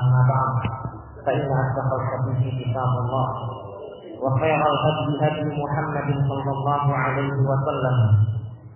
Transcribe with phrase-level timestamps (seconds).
[0.00, 0.52] أما بعد
[1.26, 3.28] فإن أصدق الحديث كتاب الله
[4.22, 7.96] وخير الهدي هدي محمد صلى الله عليه وسلم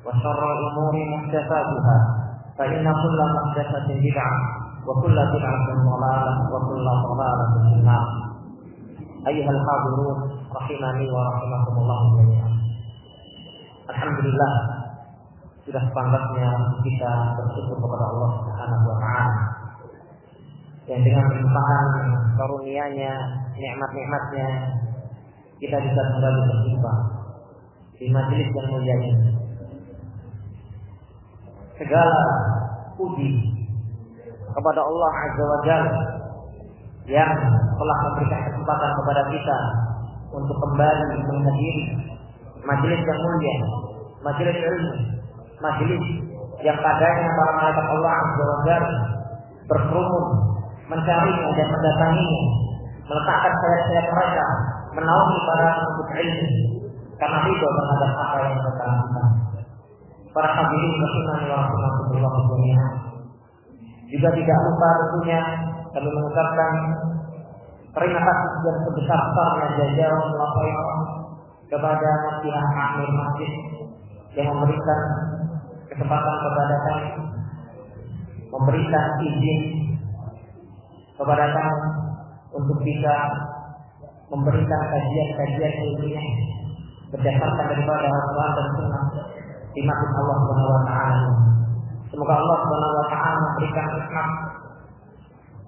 [0.07, 1.98] وشر الأمور محدثاتها
[2.59, 4.37] فإن كل محدثة بدعة
[4.87, 8.07] وكل بدعة ضلالة وكل ضلالة في النار
[9.27, 10.17] أيها الحاضرون
[10.57, 12.39] رحمني ورحمكم الله جميعا
[13.92, 14.54] Alhamdulillah
[15.68, 16.50] sudah sepantasnya
[16.81, 19.36] kita bersyukur kepada Allah Subhanahu wa taala
[20.90, 21.88] yang dengan limpahan
[22.36, 23.14] karunia-Nya,
[23.54, 24.50] nikmat-nikmatnya
[25.62, 26.94] kita bisa kembali berjumpa
[28.02, 29.30] di majelis yang mulia ini.
[31.78, 32.22] Segala
[32.98, 33.30] puji
[34.52, 36.02] kepada Allah Azza wa Jalla
[37.05, 37.34] yang
[37.78, 39.59] telah memberikan kesempatan kepada kita
[40.34, 42.11] untuk kembali menghadiri
[42.71, 43.55] majelis yang mulia,
[44.23, 44.93] majelis ilmu,
[45.59, 46.03] majelis
[46.63, 48.78] yang padanya para malaikat Allah Azza
[49.67, 50.25] berkerumun
[50.88, 52.44] mencari dan mendatanginya,
[53.08, 54.45] meletakkan sayap-sayap mereka,
[54.95, 56.50] menaungi para penuntut ilmu
[57.16, 59.28] karena itu terhadap apa yang mereka lakukan.
[60.31, 62.94] Para hadirin rahimani wa rahimakumullah jami'an.
[64.11, 65.39] Juga tidak lupa tentunya
[65.91, 66.73] kami mengucapkan
[67.91, 70.72] terima kasih yang sebesar-besarnya jajal melampaui
[71.72, 72.11] kepada
[72.44, 73.52] pihak amir masjid
[74.36, 75.02] yang memberikan
[75.88, 77.11] kesempatan kepada kami
[78.52, 79.61] memberikan izin
[81.16, 81.80] kepada kami
[82.52, 83.16] untuk bisa
[84.28, 86.28] memberikan kajian-kajian ilmiah
[87.11, 89.06] berdasarkan daripada Al-Quran dan Sunnah
[89.72, 91.31] di masjid Allah Subhanahu.
[92.11, 94.31] Semoga Allah Subhanahu Wa memberikan rahmat,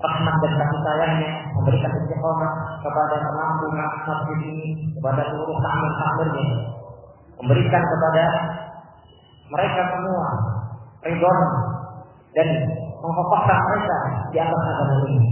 [0.03, 6.47] rahmat dan kasih sayangnya, memberikan istiqomah kepada penampu masjid ini, kepada seluruh takmir-takmirnya,
[7.39, 8.23] memberikan kepada
[9.47, 10.27] mereka semua
[11.07, 11.33] ridho
[12.35, 12.47] dan
[12.99, 13.97] mengkokohkan mereka
[14.31, 15.29] di atas agama ini.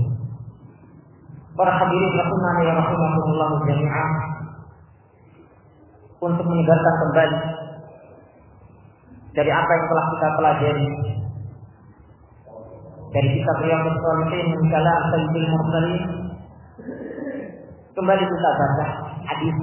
[1.51, 4.11] Para hadirin rahimani wa rahimakumullah jami'an
[6.21, 7.39] untuk menyegarkan kembali
[9.35, 10.87] dari apa yang telah kita pelajari
[13.11, 16.03] dari kitab Riyadhus Shalihin min kalam Sayyidil Mursalin
[17.91, 18.87] kembali kita baca
[19.27, 19.57] hadis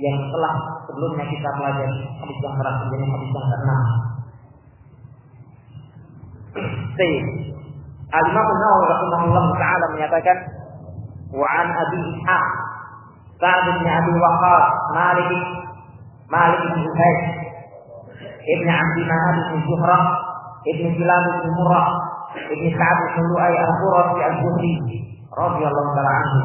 [0.00, 0.54] yang telah
[0.88, 3.70] sebelumnya kita pelajari hadis yang terakhir jadi hadis yang ke-6
[6.96, 7.26] Sayyid
[8.12, 10.38] Al-Imam Nawawi rahimahullah taala menyatakan
[11.36, 12.46] wa an Abi Ishaq
[13.40, 14.66] Sa'd bin Abi Waqqas
[14.96, 15.30] Malik
[16.32, 17.20] Malik bin Ubayd
[18.40, 20.02] Ibn Abdi Manad bin Zuhrah
[20.64, 24.74] Ibn Kilab bin Murrah Ibn Sa'ad bin Lu'ay Al-Qurafi Al-Buhri
[25.32, 26.40] radhiyallahu taala anhu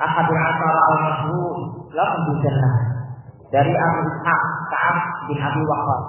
[0.00, 1.56] Ahadul Asara Al-Mashhur
[1.94, 2.74] lahum bil jannah
[3.50, 6.04] dari Abu Ishaq Sa'ad bin Abi Waqqas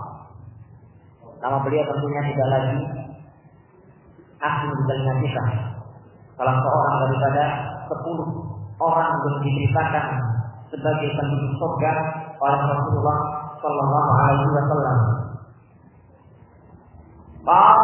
[1.42, 2.82] Nama beliau tentunya tidak lagi
[4.42, 5.44] di telinga kita.
[6.38, 7.44] Salah seorang daripada
[7.90, 8.30] sepuluh
[8.82, 10.06] orang yang diceritakan
[10.70, 11.94] sebagai penduduk surga
[12.42, 13.20] oleh Rasulullah
[13.62, 14.98] Sallallahu Alaihi Wasallam.
[17.42, 17.78] Pak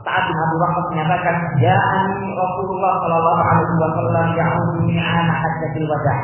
[0.00, 6.14] saat bin Abu Bakar menyatakan, Ja'ani Rasulullah Sallallahu Alaihi Wasallam ya'uduni anak hajjatil wada.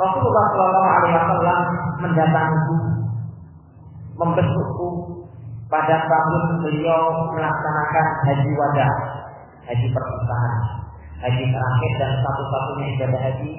[0.00, 1.60] Rasulullah Sallallahu Alaihi Wasallam
[2.00, 2.76] mendatangiku,
[4.16, 4.88] membesukku
[5.68, 8.88] pada tahun beliau melaksanakan haji wada,
[9.68, 10.54] haji perpisahan,
[11.20, 13.52] haji terakhir dan satu-satunya ibadah haji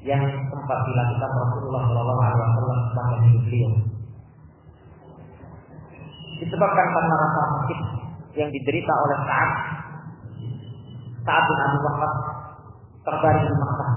[0.00, 3.72] yang sempat dilakukan Rasulullah Shallallahu Alaihi Wasallam selama hidup beliau.
[6.40, 7.80] Disebabkan karena rasa sakit
[8.40, 9.52] yang diderita oleh Sa'ad
[11.20, 12.14] Sa'ad bin Abi Waqqas
[13.04, 13.92] terbaring di Makkah.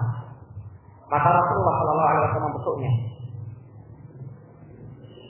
[1.12, 2.92] Maka Rasulullah Shallallahu Alaihi Wasallam membesuknya.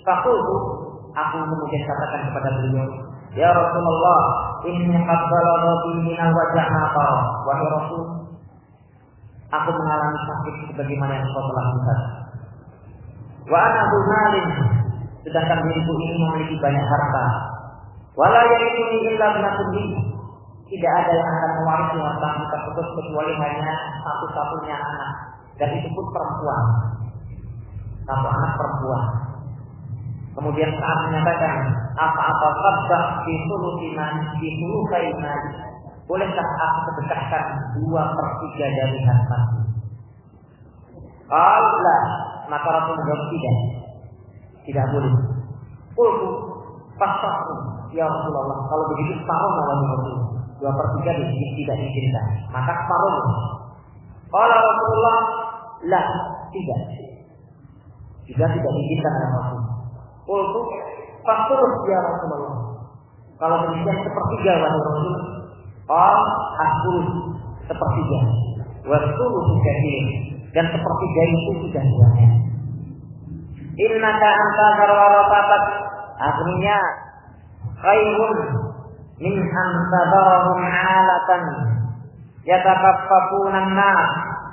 [0.03, 0.31] Aku
[1.13, 2.87] kemudian katakan kepada beliau,
[3.33, 4.19] Ya Rasulullah,
[4.67, 7.07] inni qad balagha min al-wajah ma
[7.45, 8.03] Wahai Rasul,
[9.53, 11.99] aku mengalami sakit sebagaimana yang kau telah lihat.
[13.49, 14.47] Wa ana malin,
[15.23, 17.27] sedangkan diriku ini memiliki banyak harta.
[18.13, 19.69] Wala yarithuni illa ibnatun
[20.63, 23.73] Tidak ada yang akan mewarisi harta tersebut kecuali hanya
[24.03, 25.11] satu-satunya anak
[25.57, 26.65] dan itu pun perempuan.
[28.03, 29.05] Satu anak perempuan.
[30.33, 31.57] Kemudian saat menyatakan
[31.93, 33.87] apa-apa sabdah di sulusi
[34.41, 35.13] di sulukai
[36.03, 37.45] Bolehkah aku sedekahkan
[37.79, 39.39] dua per tiga dari harta?
[41.31, 42.03] Allah
[42.51, 43.57] maka Rasul menjawab tidak.
[44.63, 45.13] Tidak boleh.
[45.93, 46.29] Kultu
[46.95, 47.55] pasrahku
[47.93, 48.57] ya Rasulullah.
[48.67, 50.17] Kalau begitu separuh malah Rasul.
[50.61, 52.25] Dua per tiga tidak diizinkan.
[52.49, 53.15] Maka separuh.
[54.31, 55.19] Kalau Rasulullah
[55.91, 56.05] lah
[56.55, 56.81] tidak.
[58.23, 59.61] Juga tidak diizinkan oleh Rasul.
[60.23, 60.61] Kultu
[61.27, 62.55] fakturus ya Rasulullah.
[63.37, 65.13] Kalau demikian sepertiga wahai Rasul.
[65.91, 66.19] Oh,
[66.63, 66.97] asul
[67.67, 68.19] sepertiga.
[68.83, 70.05] Wasulu kathir
[70.51, 72.31] dan sepertiga itu sudah banyak.
[73.73, 75.63] Innaka anta zarwarafatat
[76.13, 76.77] Akhirnya
[77.81, 78.37] khairun
[79.17, 81.43] min antadarahum alatan
[82.45, 84.01] yatakaffafuna nas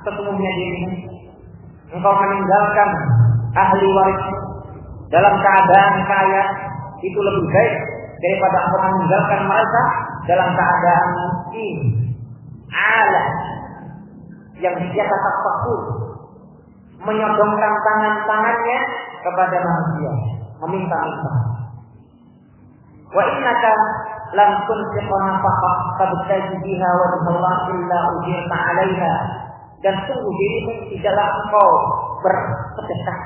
[0.08, 0.90] sesungguhnya dirimu
[1.92, 2.90] engkau meninggalkan
[3.54, 4.24] ahli waris.
[5.10, 6.44] Dalam keadaan kaya
[7.02, 7.76] itu lebih baik
[8.24, 9.82] daripada engkau meninggalkan mereka
[10.26, 11.78] dalam keadaan miskin.
[12.70, 13.24] Ala.
[14.60, 15.36] Yang dia tetap
[17.00, 18.80] menyodongkan tangan-tangannya
[19.20, 20.12] kepada manusia
[20.60, 21.32] meminta-minta
[23.10, 23.72] wa innaka
[24.30, 27.54] lam tunfiqa nafaqah tabtaji biha wajh Allah
[28.18, 29.14] ujirta 'alaiha.
[29.80, 31.68] Dan sungguh dirimu tidaklah engkau
[32.20, 33.18] bersedekah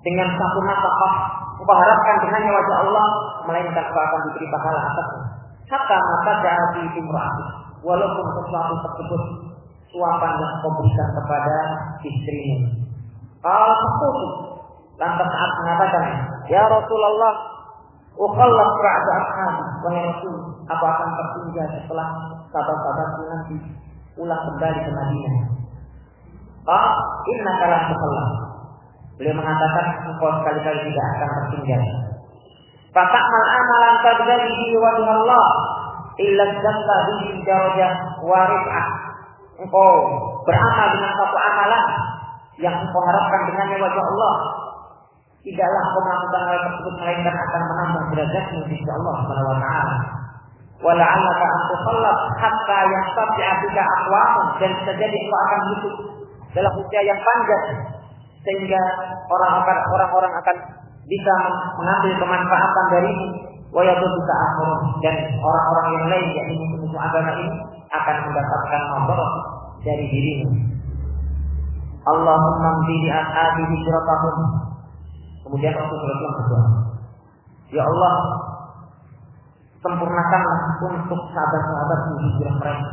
[0.00, 1.14] dengan satu nafkah
[1.60, 2.16] engkau harapkan
[2.48, 3.06] wajah Allah
[3.44, 5.24] melainkan kau akan diberi pahala atasnya.
[5.70, 7.44] Hatta maka jadi timrati
[7.84, 9.22] walaupun sesuatu tersebut
[9.92, 11.56] suapan yang kau berikan kepada
[12.00, 12.56] istrimu.
[13.44, 14.16] Kalau takut
[15.00, 16.04] lantas saat mengatakan
[16.52, 17.50] ya Rasulullah
[18.20, 20.36] Ukhallaf ba'da ashabi Wahai Rasul
[20.68, 22.08] Aku akan tertinggal setelah
[22.52, 23.56] Sahabat-sahabatku nanti
[24.18, 25.36] Pulang kembali ke Madinah.
[26.68, 26.92] Ah,
[27.24, 28.30] inna kalam tukhallaf.
[29.16, 31.82] Beliau mengatakan Engkau sekali-kali tidak akan tertinggal
[32.90, 35.48] Fata'mal amalan tadgadihi wajah Allah
[36.20, 38.88] Illa jalla bihi darajah warif'ah
[39.64, 39.92] Engkau
[40.44, 41.84] beramal dengan satu amalan
[42.60, 44.59] Yang engkau harapkan dengannya wajah Allah
[45.40, 49.96] tidaklah hal tersebut melainkan akan menambah derajatmu di sisi Allah Subhanahu wa taala.
[50.80, 55.94] Wala'allaka an tusallab hatta yastabi'a bika aqwamun dan bisa jadi engkau akan hidup
[56.56, 57.66] dalam usia yang panjang
[58.40, 58.80] sehingga
[59.28, 60.56] orang-orang orang-orang akan
[61.04, 61.34] bisa
[61.76, 63.28] mengambil kemanfaatan darimu
[63.70, 67.54] wa bisa akhirun dan orang-orang yang lain yang ini musuh agama ini
[67.92, 69.32] akan mendapatkan mabarak
[69.84, 70.48] dari dirimu.
[72.00, 74.69] Allahumma mdi ashabi hijratahum
[75.50, 76.64] Kemudian Rasulullah SAW berdoa,
[77.74, 78.14] Ya Allah,
[79.82, 82.90] sempurnakanlah untuk sahabat-sahabat hijrah mereka.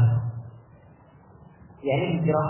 [1.86, 2.48] Ya ini hijrah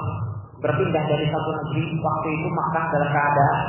[0.63, 3.59] berpindah dari satu negeri waktu itu Makkah dalam keadaan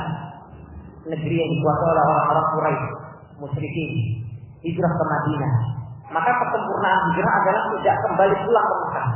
[1.11, 2.87] negeri yang dikuasai oleh orang-orang Quraisy,
[3.43, 3.91] musyrikin,
[4.63, 5.53] hijrah ke Madinah.
[6.15, 9.07] Maka kesempurnaan hijrah adalah tidak kembali pulang ke Makkah.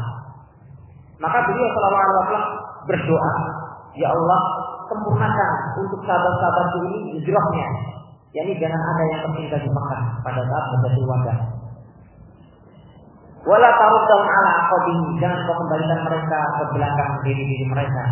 [1.23, 2.45] Maka beliau Shallallahu Alaihi Wasallam
[2.83, 3.33] berdoa,
[3.95, 4.41] Ya Allah,
[4.93, 5.51] sempurnakan
[5.81, 7.67] untuk sahabat-sahabat ini hijrahnya.
[8.33, 11.37] Yani jangan ada yang tertinggal di Mekah pada saat menjadi wadah.
[13.43, 15.19] Wala taruddahum ala aqabihim.
[15.19, 18.03] Jangan kau kembalikan mereka ke belakang diri-diri mereka.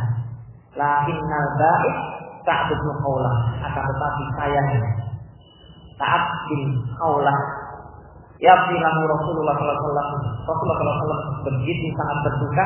[0.75, 1.95] Lakinnal ba'id
[2.43, 3.35] Sa'ad bin Khawlah.
[3.63, 4.67] Akan tetapi sayang
[5.95, 6.61] Sa'ad bin
[6.99, 7.37] Khawlah.
[8.43, 10.09] Ya bilahu Rasulullah SAW.
[10.45, 12.65] Rasulullah SAW begitu sangat berduka.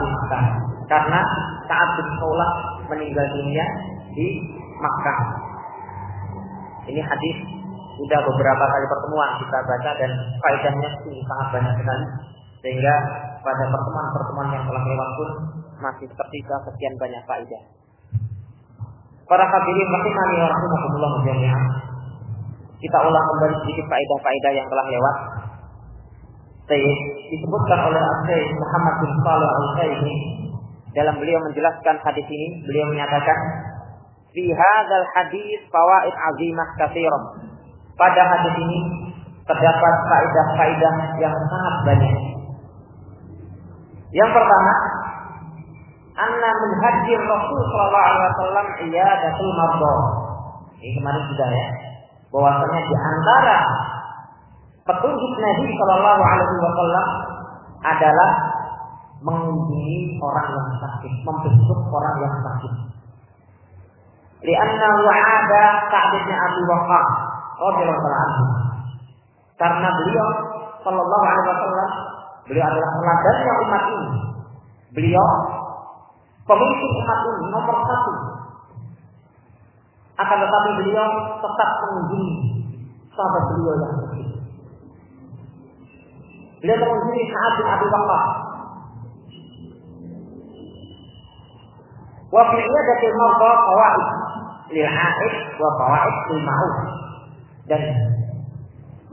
[0.00, 0.44] Bin Makkah.
[0.88, 1.20] Karena
[1.68, 2.50] Sa'ad bin Khawlah
[2.90, 3.64] meninggal dunia
[4.12, 4.26] di
[4.80, 5.20] Makkah.
[6.84, 7.36] Ini hadis
[7.94, 10.10] sudah beberapa kali pertemuan kita baca dan
[10.42, 12.06] faedahnya sangat banyak sekali
[12.64, 12.94] sehingga
[13.44, 15.30] pada pertemuan-pertemuan yang telah lewat pun
[15.78, 17.62] masih tersisa sekian banyak faedah.
[19.24, 21.64] Para hadirin rahimani wa rahimakumullah jami'an.
[22.80, 25.16] Kita ulang kembali sedikit faedah-faedah yang telah lewat.
[26.64, 26.98] Sayyid
[27.32, 30.18] disebutkan oleh Syekh Muhammad bin Shalih Al-Utsaimin
[30.94, 33.38] dalam beliau menjelaskan hadis ini, beliau menyatakan,
[34.30, 37.22] "Fi hadzal hadis fawaid azimah katsiran."
[37.94, 38.80] Pada hadis ini
[39.46, 42.14] terdapat faedah-faedah yang sangat banyak.
[44.14, 44.74] Yang pertama,
[46.14, 49.94] anna min hajjir Rasul sallallahu alaihi wasallam iyadatul mardha.
[50.78, 51.68] Ini kemarin sudah ya.
[52.30, 53.56] Bahwasanya di antara
[54.86, 57.06] petunjuk Nabi sallallahu alaihi wasallam
[57.84, 58.30] adalah
[59.24, 62.72] mengunjungi orang yang sakit, membesuk orang yang sakit.
[64.44, 67.08] Lianna wa'ada Sa'd bin Abi Waqqas
[67.56, 68.44] radhiyallahu.
[69.56, 70.28] Karena beliau
[70.84, 71.90] sallallahu alaihi wasallam
[72.44, 74.20] beliau adalah teladannya umat ini.
[74.92, 75.26] Beliau
[76.44, 78.12] pemimpin umat ini nomor satu.
[80.20, 81.08] Akan tetapi beliau
[81.40, 82.36] tetap mengunjungi
[83.16, 84.28] sahabat beliau yang sakit.
[86.60, 88.43] Beliau mengunjungi Sa'ad bin Abi Waqqas
[92.34, 94.06] Fawaid
[94.74, 96.74] lil haid wa fawaid lil ma'ud.
[97.64, 97.82] Dan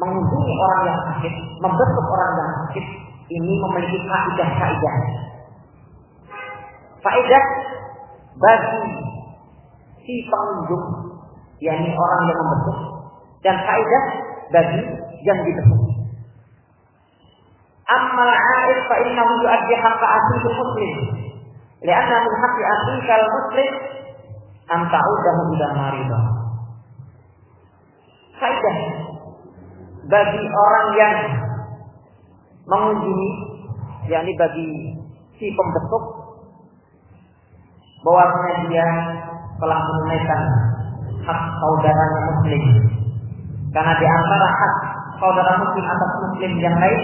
[0.01, 2.85] mengunjungi orang yang sakit, membesuk orang yang sakit
[3.31, 4.95] ini memiliki kaidah-kaidah.
[7.01, 7.45] Faedah
[8.41, 8.81] bagi
[10.01, 10.85] si pengunjung,
[11.61, 12.77] yakni orang yang membentuk,
[13.45, 14.03] dan kaidah
[14.49, 14.81] bagi
[15.21, 15.81] yang dibentuk.
[17.85, 20.95] Amma al-'arif fa innahu yu'addi haqqa akhihi muslim.
[21.81, 23.69] Lianna min haqqi akhika al-muslim
[24.69, 26.23] an ta'udahu ila maridah.
[28.37, 28.77] Kaidah
[30.09, 31.17] bagi orang yang
[32.65, 33.31] mengunjungi
[34.09, 34.69] yakni bagi
[35.37, 36.03] si pembentuk
[38.01, 38.87] bahwasanya dia
[39.61, 40.41] telah menunaikan
[41.21, 42.63] hak saudaranya muslim.
[43.71, 44.75] Karena di antara hak
[45.21, 47.01] saudara muslim atas muslim yang lain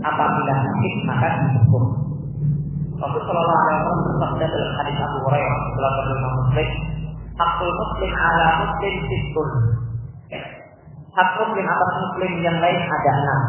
[0.00, 2.07] apabila sakit maka dihukum.
[2.98, 6.68] Rasulullah Wasallam bersabda dalam hadis Abu Hurairah dalam Imam Muslim,
[7.38, 9.48] hakul muslim ala muslim sistun.
[11.14, 13.42] Hak muslim atas muslim yang lain ada enam.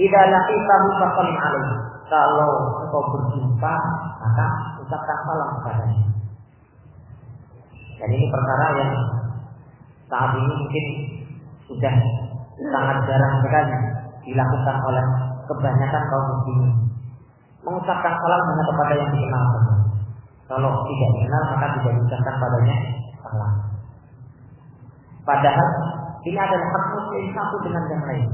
[0.00, 1.74] Ida laqitahu fasallim alaihi.
[2.08, 2.52] Kalau
[2.84, 3.74] engkau berjumpa,
[4.20, 4.46] maka
[4.80, 6.04] ucapkan salam kepadanya.
[8.00, 8.92] Dan ini perkara yang
[10.08, 10.86] saat ini mungkin
[11.68, 11.94] sudah
[12.72, 13.76] sangat jarang sekali
[14.28, 15.04] dilakukan oleh
[15.48, 16.91] kebanyakan kaum muslimin.
[17.62, 19.44] Mengucapkan salam hanya kepada yang dikenal
[20.50, 22.76] Kalau tidak dikenal maka tidak diucapkan padanya
[23.22, 23.52] salam.
[25.22, 25.68] Padahal
[26.26, 28.28] ini adalah hak muslim satu dengan yang lain.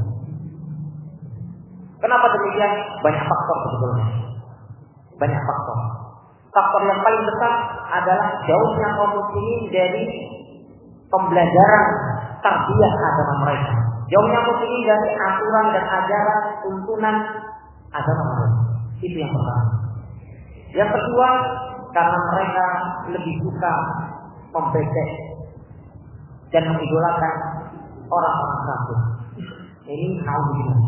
[1.99, 2.73] Kenapa demikian?
[3.05, 4.07] Banyak faktor sebetulnya.
[5.19, 5.79] Banyak faktor.
[6.49, 7.53] Faktor yang paling besar
[7.91, 10.05] adalah jauhnya kaum muslimin dari
[11.11, 11.85] pembelajaran
[12.41, 13.75] tarbiyah agama mereka.
[14.09, 17.17] Jauhnya muslimin dari aturan dan ajaran tuntunan
[17.93, 18.68] agama mereka.
[18.99, 19.67] Itu yang pertama.
[20.75, 21.31] Yang kedua,
[21.95, 22.67] karena mereka
[23.15, 23.75] lebih suka
[24.53, 25.11] membecek
[26.53, 27.35] dan mengidolakan
[28.09, 29.01] orang-orang kafir.
[29.89, 30.81] Ini naudzubillah.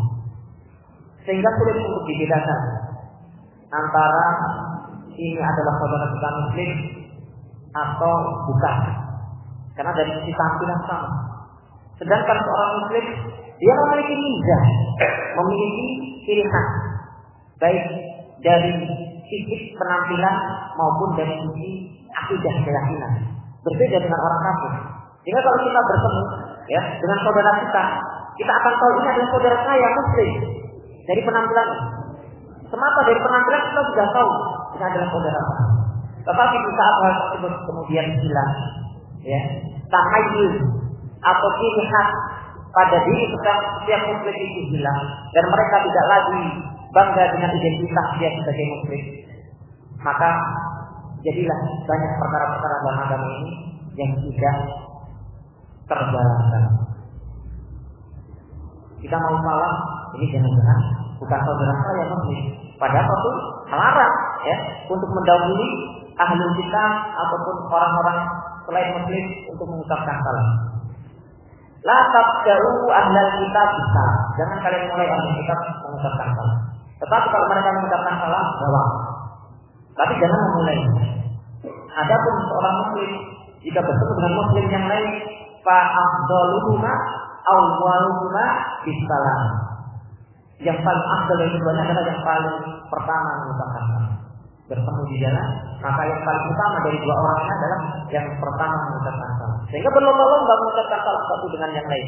[1.25, 2.61] Sehingga sulit untuk dibedakan
[3.69, 4.27] antara
[5.13, 6.71] ini adalah saudara kita muslim
[7.71, 8.13] atau
[8.49, 8.77] bukan.
[9.77, 11.09] Karena dari sisi tampilan sama.
[11.97, 13.05] Sedangkan seorang muslim
[13.61, 14.63] dia memiliki mizah,
[15.37, 15.87] memiliki
[16.25, 16.90] ciri khas
[17.61, 17.85] baik
[18.41, 18.73] dari
[19.29, 20.35] sisi penampilan
[20.75, 21.69] maupun dari sisi
[22.09, 23.13] akidah keyakinan.
[23.61, 24.73] Berbeda dengan orang kafir.
[25.21, 26.23] Sehingga kalau kita bertemu
[26.73, 27.83] ya dengan saudara kita,
[28.41, 30.31] kita akan tahu ini adalah saudara saya muslim
[31.05, 31.69] dari penampilan.
[32.71, 34.31] Semata dari penampilan kita sudah tahu
[34.73, 35.41] ini adalah saudara.
[36.21, 38.53] Tetapi di saat hal tersebut kemudian hilang,
[39.25, 39.41] ya,
[39.89, 40.53] tahayyul
[41.21, 41.85] atau ciri
[42.71, 45.01] pada diri setiap, setiap muslim itu hilang
[45.35, 46.43] dan mereka tidak lagi
[46.91, 49.03] bangga dengan identitas dia sebagai muslim.
[50.01, 50.29] Maka
[51.21, 53.51] jadilah banyak perkara-perkara dalam agama ini
[53.95, 54.57] yang tidak
[55.87, 56.63] terjalankan.
[59.01, 59.73] Kita mau salah,
[60.17, 60.79] ini jangan-jangan
[61.17, 62.43] bukan saudara saya muslim.
[62.77, 63.31] Padahal itu
[63.69, 64.57] melarang ya
[64.89, 65.69] untuk mendahului
[66.17, 68.19] ahli kita ataupun orang-orang
[68.65, 70.47] selain muslim untuk mengucapkan salam.
[71.81, 74.05] La tabda'u ahlal kita bisa.
[74.37, 75.55] Jangan kalian mulai ahli kita
[75.85, 76.70] mengucapkan salam.
[77.11, 78.87] Tetapi kalau mereka mengucapkan salam, jawab.
[79.99, 80.79] Tapi jangan memulai.
[81.91, 83.11] Adapun seorang muslim
[83.67, 85.11] jika bertemu dengan muslim yang lain,
[85.59, 86.87] fa awwaluhuma
[88.87, 89.41] bisalam.
[90.63, 94.15] Yang paling afdal dari keduanya adalah yang paling pertama mengucapkan salam.
[94.71, 95.47] Bertemu di jalan,
[95.83, 99.59] maka yang paling utama dari dua orang adalah yang pertama mengucapkan salam.
[99.67, 102.07] Sehingga berlomba-lomba mengucapkan salam satu dengan yang lain.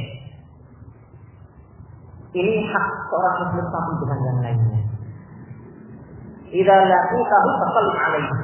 [2.40, 4.93] Ini hak seorang muslim satu dengan yang lainnya.
[6.54, 8.38] Idza laqitahu fasallim alaihi.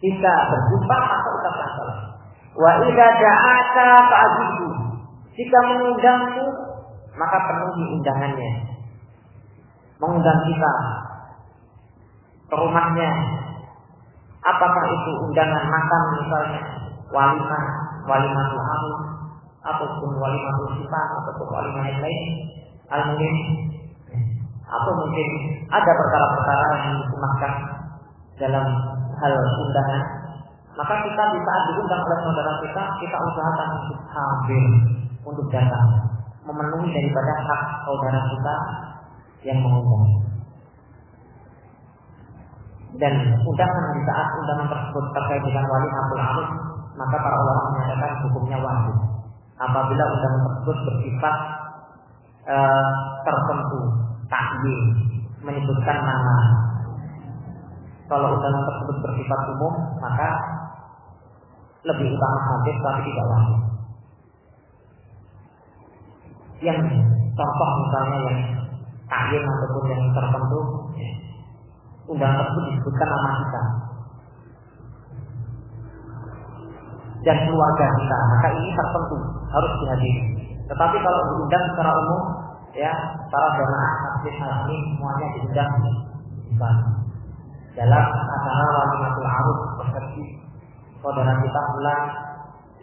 [0.00, 2.00] Jika berjumpa maka ucapkan salam.
[2.54, 4.68] Wa idza da'aka fa'ajibu.
[5.34, 6.46] Jika mengundangmu
[7.18, 8.52] maka penuhi undangannya.
[9.98, 10.72] Mengundang kita
[12.46, 13.10] ke rumahnya.
[14.40, 16.62] Apakah itu undangan makan misalnya
[17.12, 17.64] walimah,
[18.08, 18.94] walimah amr
[19.60, 22.24] ataupun walimah sifat ataupun walimah yang lain
[22.88, 23.02] al
[24.70, 25.28] atau mungkin
[25.66, 27.52] ada perkara-perkara yang disematkan
[28.38, 28.66] dalam
[29.18, 30.02] hal undangan.
[30.78, 34.64] Maka kita di saat diundang oleh saudara kita kita usahakan untuk hadir
[35.26, 35.86] untuk datang.
[36.46, 38.54] Memenuhi daripada hak saudara kita
[39.44, 40.06] yang mengundang.
[42.96, 46.48] Dan undangan di saat undangan tersebut terkait dengan wali hakul amr
[47.00, 48.96] maka para ulama menyatakan hukumnya wajib.
[49.60, 51.36] Apabila undangan tersebut bersifat
[52.48, 52.90] uh,
[53.24, 53.80] tertentu
[54.30, 54.84] takyid
[55.42, 56.38] menyebutkan nama.
[58.06, 60.28] Kalau undangan tersebut bersifat umum maka
[61.84, 63.58] lebih utama hadis tapi tidak wajib.
[66.60, 66.80] Yang
[67.34, 68.38] contoh misalnya yang
[69.10, 70.60] takyid ataupun yang tertentu
[72.10, 73.62] undangan tersebut disebutkan nama kita.
[77.20, 79.16] Dan keluarga kita, maka ini tertentu
[79.52, 80.22] harus dihadiri.
[80.72, 82.22] Tetapi kalau diundang secara umum,
[82.76, 82.92] ya
[83.30, 85.72] para jamaah masjid ini semuanya diundang
[87.74, 90.40] dalam acara walimatul arus persepsi
[91.00, 92.04] saudara kita pulang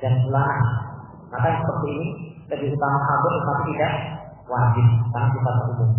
[0.01, 0.57] dan pulang.
[1.27, 2.07] Maka seperti ini
[2.47, 3.93] lebih utama hadir tetapi tidak
[4.47, 5.91] wajib karena kita umum.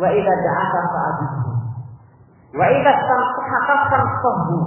[0.00, 1.50] Wa idza da'aka fa'ajibu.
[2.54, 4.58] Wa idza samhaka fansahu.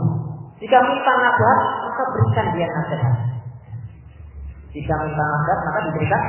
[0.61, 3.15] Jika minta nasihat, maka berikan dia nasihat.
[4.73, 6.23] Jika minta nasihat, maka diberikan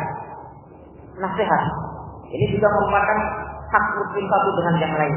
[1.16, 1.62] nasihat.
[2.28, 3.18] Ini juga merupakan
[3.72, 5.16] hak muslim satu dengan yang lain.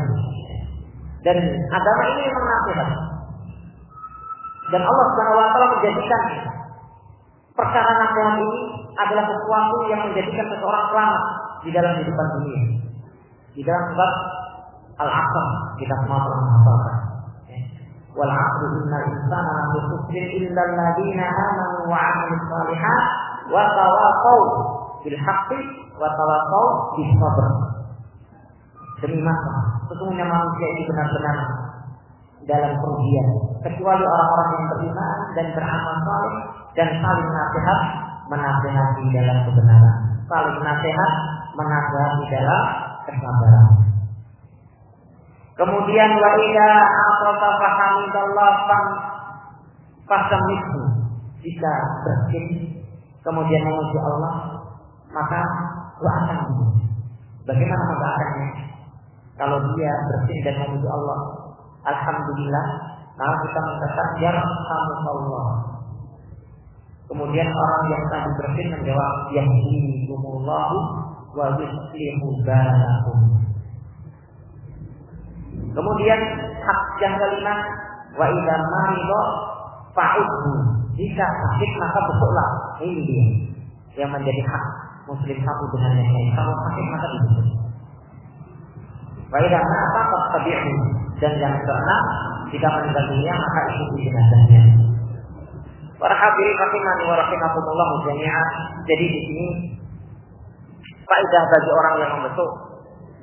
[1.27, 2.89] Dan agama ini memang nasihat.
[4.67, 6.23] Dan Allah Subhanahu wa taala menjadikan
[7.55, 8.61] perkara nasihat ini
[8.95, 11.23] adalah sesuatu yang menjadikan seseorang selamat
[11.63, 12.61] di dalam kehidupan dunia.
[13.57, 14.13] Di dalam surat
[14.97, 15.47] Al-Asr
[15.83, 17.06] kita semua pernah menghafalkan.
[20.57, 23.01] Alladziina aamanu wa 'amilus shalihat
[23.53, 24.41] wa tawassaw
[25.05, 25.59] bil haqqi
[26.01, 27.47] wa tawassaw bis sabr.
[28.97, 31.37] Demi masa, sesungguhnya manusia ini benar-benar
[32.49, 33.27] dalam kerugian.
[33.61, 36.35] Kecuali orang-orang yang beriman dan beramal saleh
[36.73, 37.79] dan saling nasihat
[38.25, 39.95] menasehati dalam kebenaran.
[40.25, 41.11] Saling nasihat
[41.53, 42.63] menasehati dalam
[43.05, 43.86] kesabaran
[45.57, 46.31] kemudian wa
[46.85, 50.81] aqrata fahamidallah fam itu
[51.43, 51.73] jika
[52.05, 52.47] bersih
[53.25, 54.35] kemudian memuji Allah
[55.11, 55.41] maka
[55.97, 56.39] doakan
[57.43, 58.49] bagaimana mendoakannya
[59.37, 61.19] kalau dia bersih dan memuji Allah
[61.87, 64.07] Alhamdulillah Maka kita mengatakan
[65.09, 65.47] Allah.
[67.09, 70.77] Kemudian orang yang tadi bersih menjawab Yahdikumullahu
[71.33, 73.46] wa yuslihu balakum.
[75.71, 76.19] Kemudian
[76.63, 77.55] hak yang kelima
[78.17, 79.21] wa idza marido
[79.93, 80.53] fa'udhu.
[80.97, 82.49] Jika sakit maka besoklah.
[82.81, 83.25] Ini dia
[83.97, 84.65] yang menjadi hak
[85.09, 86.29] muslim satu dengan yang lain.
[86.33, 87.47] Kalau sakit maka dibesuk.
[89.31, 90.73] Wa idza mata fattabi'u.
[91.17, 92.03] Dan yang keenam
[92.53, 94.61] jika meninggal dunia maka ikuti jenazahnya.
[95.97, 98.49] Para hadirin rahimani wa rahimakumullah jami'an.
[98.85, 99.47] Jadi di sini
[101.07, 102.51] faedah bagi orang yang membesuk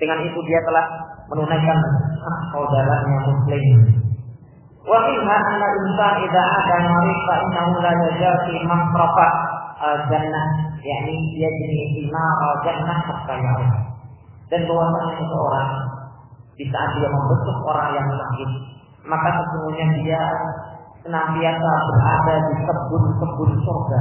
[0.00, 0.87] dengan itu dia telah
[1.32, 1.78] menunaikan
[2.20, 3.64] hak saudaranya muslim.
[4.84, 9.28] Wa minha anna insan idza ada marid fa innahu la yajati mafrafa
[10.12, 10.46] jannah
[10.84, 13.37] yakni yajri imara jannah hatta
[14.52, 15.70] Dan bahwasanya seseorang
[16.54, 18.50] di saat dia membesuk orang yang sakit
[19.04, 20.22] maka sesungguhnya dia
[21.04, 24.00] senantiasa berada di kebun-kebun surga.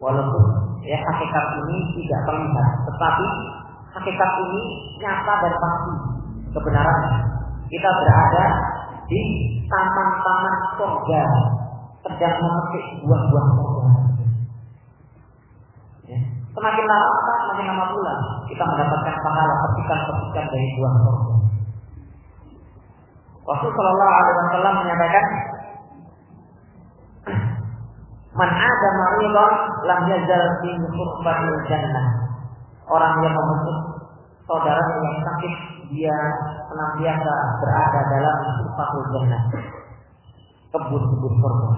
[0.00, 0.44] Walaupun
[0.82, 3.26] ya hakikat ini tidak terlihat, tetapi
[3.92, 4.62] hakikat ini
[5.00, 5.94] nyata dan pasti
[6.52, 7.02] kebenaran.
[7.72, 8.46] Kita berada
[9.08, 9.22] di
[9.68, 11.24] taman-taman surga,
[12.04, 13.86] sedang memetik buah-buah surga.
[16.12, 16.20] Ya.
[16.52, 17.12] Semakin lama,
[17.48, 18.14] semakin lama pula
[18.48, 21.34] kita mendapatkan pahala petikan-petikan dari buah surga.
[23.42, 25.26] Rasul Shallallahu Alaihi Wasallam menyatakan,
[28.32, 29.52] Man ada maridon
[29.84, 32.31] lam yazal fi khurbatil jannah.
[32.90, 33.78] Orang yang memutus
[34.46, 35.54] saudara yang sakit
[35.92, 36.18] dia
[36.66, 39.42] senantiasa berada dalam khurbatil jannah.
[40.72, 41.70] Kebun-kebun surga.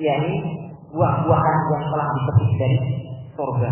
[0.00, 0.34] yakni
[0.88, 2.78] buah-buahan yang telah dipetik dari
[3.36, 3.70] surga.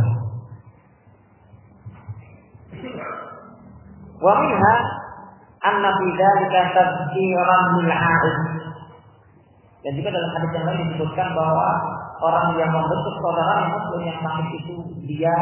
[4.21, 4.75] Wa minha
[5.65, 7.93] anna fi dzalika tadhkiran lil.
[9.79, 11.69] Dan juga dalam hadis yang lain disebutkan bahwa
[12.19, 14.75] orang yang membentuk saudara muslim yang sakit itu
[15.07, 15.37] dia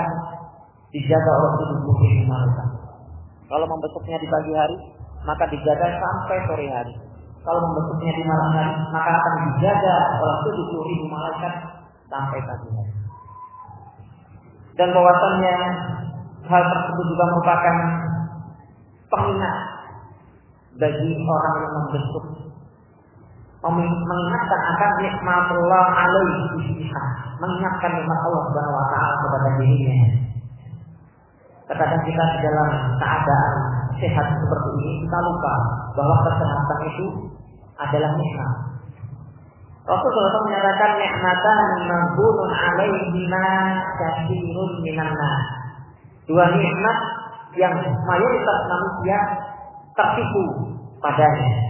[0.92, 2.64] dijaga oleh tubuh mereka.
[3.46, 4.76] Kalau membentuknya di pagi hari,
[5.22, 6.94] maka dijaga sampai sore hari.
[7.46, 11.54] Kalau membentuknya di malam hari, maka akan dijaga oleh tubuh ribu malaikat
[12.10, 12.94] sampai pagi hari.
[14.76, 15.56] Dan bahwasannya
[16.46, 17.76] hal tersebut juga merupakan
[19.08, 19.56] pengingat
[20.76, 22.24] bagi orang yang membentuk
[23.72, 26.86] mengingatkan akan nikmat Allah alaihi
[27.40, 29.96] mengingatkan nikmat Allah Subhanahu wa taala kepada dirinya.
[31.66, 32.68] Terkadang kita di dalam
[33.02, 33.54] keadaan
[33.98, 35.54] sehat seperti ini kita lupa
[35.98, 37.06] bahwa kesehatan itu
[37.76, 38.52] adalah nikmat.
[39.86, 43.46] Rasulullah SAW menyatakan nikmatan maghbunun alaihi ma
[43.98, 45.10] katsirun minan
[46.26, 46.98] Dua nikmat
[47.54, 49.18] yang mayoritas manusia
[49.94, 50.44] tertipu
[50.98, 51.65] padanya.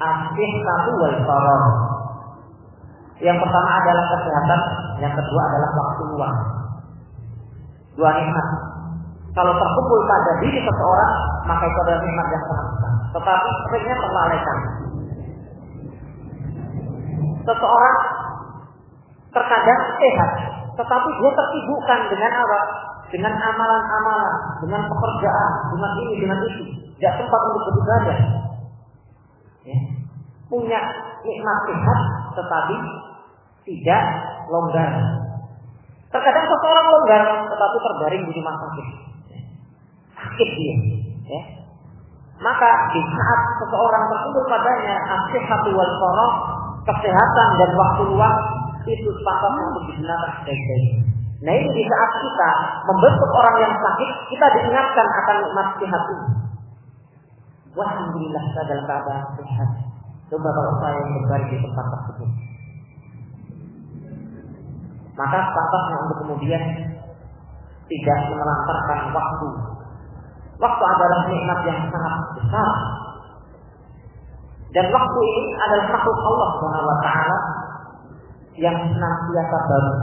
[0.00, 1.64] Asih satu wal farah.
[3.20, 4.60] Yang pertama adalah kesehatan,
[5.04, 6.36] yang kedua adalah waktu luang.
[8.00, 8.48] Dua nikmat.
[9.36, 11.12] Kalau terkumpul pada diri seseorang,
[11.44, 12.92] maka itu adalah nikmat yang sangat besar.
[13.12, 14.58] Tetapi sebenarnya terlalaikan.
[17.44, 17.98] Seseorang
[19.36, 20.30] terkadang sehat,
[20.80, 22.60] tetapi dia tersibukkan dengan apa?
[23.10, 24.34] Dengan amalan-amalan,
[24.64, 26.62] dengan pekerjaan, dengan ini, dengan itu.
[26.96, 28.39] Tidak sempat untuk beribadah.
[29.66, 29.78] Ya.
[30.50, 30.80] Punya
[31.22, 32.00] nikmat sehat,
[32.34, 32.76] tetapi
[33.68, 34.02] tidak
[34.50, 34.92] longgar.
[36.10, 38.86] Terkadang seseorang longgar, tetapi terbaring di rumah sakit.
[40.16, 40.76] Sakit dia.
[41.30, 41.42] Ya.
[42.40, 44.96] Maka di saat seseorang terkumpul padanya
[45.28, 45.92] satu wal
[46.88, 48.36] kesehatan dan waktu luang
[48.88, 51.00] itu sepatutnya untuk digunakan sebaik-baiknya.
[51.40, 52.50] Nah ini di saat kita
[52.88, 56.28] membentuk orang yang sakit, kita diingatkan akan nikmat sehat ini.
[57.70, 59.70] Alhamdulillah saya dalam keadaan sehat.
[60.26, 62.30] Coba kalau saya berbaring di tempat tersebut.
[65.14, 66.62] Maka sepatutnya untuk kemudian
[67.90, 69.48] tidak menelantarkan waktu.
[70.60, 72.70] Waktu adalah nikmat yang sangat besar.
[74.70, 77.38] Dan waktu ini adalah makhluk Allah Subhanahu wa taala
[78.54, 79.94] yang senantiasa baru.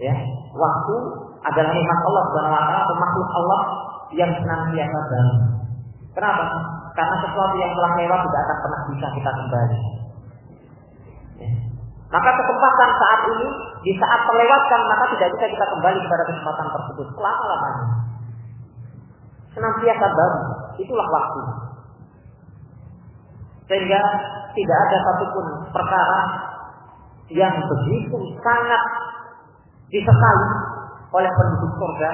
[0.00, 0.14] Ya,
[0.54, 0.94] waktu
[1.46, 3.60] adalah nikmat Allah Subhanahu wa taala makhluk Allah
[4.14, 5.59] yang senantiasa baru.
[6.10, 6.44] Kenapa?
[6.94, 9.78] Karena sesuatu yang telah lewat tidak akan pernah bisa kita kembali.
[11.38, 11.50] Ya.
[12.10, 13.48] Maka kesempatan saat ini,
[13.86, 17.86] di saat terlewatkan, maka tidak bisa kita kembali kepada kesempatan tersebut selama-lamanya.
[19.54, 20.40] Senantiasa baru,
[20.82, 21.40] itulah waktu.
[23.70, 24.02] Sehingga
[24.50, 26.20] tidak ada satupun perkara
[27.30, 28.82] yang begitu sangat
[29.86, 30.50] disesali
[31.14, 32.10] oleh penduduk surga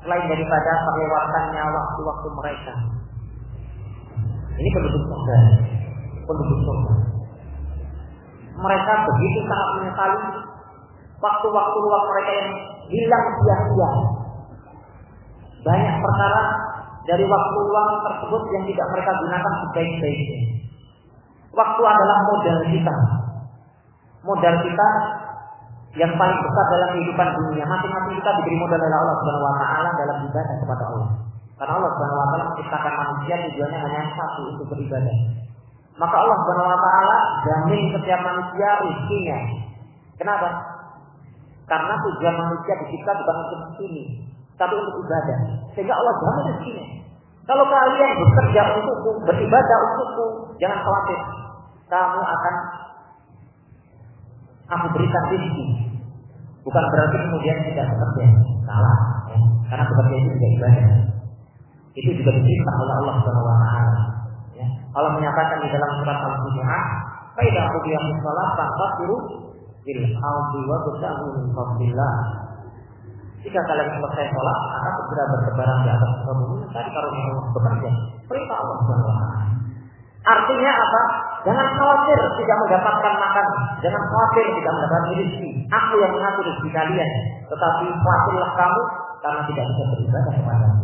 [0.00, 2.72] selain daripada terlewatannya waktu-waktu mereka.
[4.54, 5.36] Ini penduduk surga,
[6.24, 6.94] penduduk surga.
[8.54, 10.20] Mereka begitu sangat menyesali
[11.18, 12.50] waktu-waktu luang mereka yang
[12.86, 13.90] hilang sia-sia.
[15.64, 16.44] Banyak perkara
[17.08, 20.40] dari waktu luang tersebut yang tidak mereka gunakan sebaik-baiknya.
[21.54, 22.96] Waktu adalah modal kita
[24.24, 24.88] modal kita
[25.94, 27.64] yang paling besar dalam kehidupan dunia.
[27.68, 31.10] Masing-masing kita diberi modal oleh Allah Subhanahu wa taala dalam ibadah kepada Allah.
[31.54, 35.16] Karena Allah Subhanahu wa taala menciptakan manusia tujuannya hanya satu untuk beribadah.
[35.94, 39.38] Maka Allah Subhanahu wa taala jamin setiap manusia rezekinya.
[40.18, 40.48] Kenapa?
[41.70, 44.26] Karena tujuan manusia dicipta bukan untuk ini,
[44.58, 45.38] tapi untuk ibadah.
[45.78, 46.86] Sehingga Allah jamin rezekinya.
[47.44, 50.24] Kalau kalian bekerja untukku, beribadah untukku,
[50.58, 51.20] jangan khawatir.
[51.86, 52.54] Kamu akan
[54.74, 55.66] aku berikan rezeki.
[56.64, 58.26] Bukan berarti kemudian tidak bekerja.
[58.64, 58.98] Salah.
[59.28, 59.38] Ya.
[59.68, 61.13] Karena bekerja itu juga ibadah.
[61.94, 63.94] Itu juga diperintah oleh Allah Subhanahu wa taala.
[64.58, 64.66] Ya.
[64.98, 66.84] Allah menyatakan di dalam surat Al-Jumu'ah,
[67.38, 69.16] "Faida qudiyatis shalah faqtiru
[69.86, 72.14] bil ardi wa tasahu min fadlillah."
[73.44, 77.90] Jika kalian selesai sholat, maka segera bertebaran di atas bumi mencari karunia Allah bekerja.
[78.24, 79.44] Perintah Allah Subhanahu wa taala.
[80.24, 81.02] Artinya apa?
[81.44, 83.46] Jangan khawatir tidak mendapatkan makan.
[83.84, 85.50] Jangan khawatir tidak mendapatkan rezeki.
[85.68, 87.10] Aku yang mengatur rezeki kalian.
[87.52, 88.80] Tetapi khawatirlah kamu
[89.20, 90.83] karena tidak bisa beribadah kepada aku.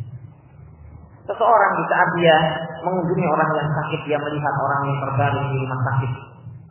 [1.21, 2.35] Seseorang di saat dia
[2.81, 6.11] mengunjungi orang yang sakit, dia melihat orang yang terbaring di rumah sakit,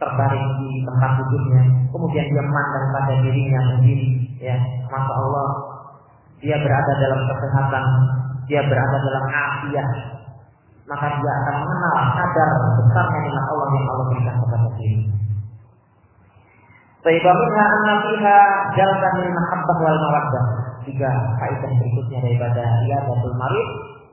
[0.03, 1.63] terbaring di tempat tidurnya,
[1.95, 4.09] kemudian dia memandang pada dirinya sendiri,
[4.43, 4.59] ya,
[4.91, 5.49] masya Allah,
[6.43, 7.85] dia berada dalam kesehatan,
[8.51, 9.89] dia berada dalam afiat,
[10.91, 14.99] maka dia akan mengenal sadar besarnya nikmat Allah yang Allah berikan kepada diri.
[17.01, 18.39] Sehingga minha anna fiha
[18.75, 20.45] jalban lil mahabbah wal mawaddah.
[20.85, 22.65] Tiga kaitan berikutnya daripada
[23.09, 23.69] betul marid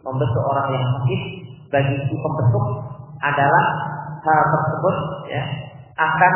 [0.07, 1.21] membentuk orang yang sakit
[1.67, 2.65] bagi si pembentuk
[3.19, 3.65] adalah
[4.23, 4.95] hal tersebut
[5.27, 5.43] ya
[5.99, 6.33] akan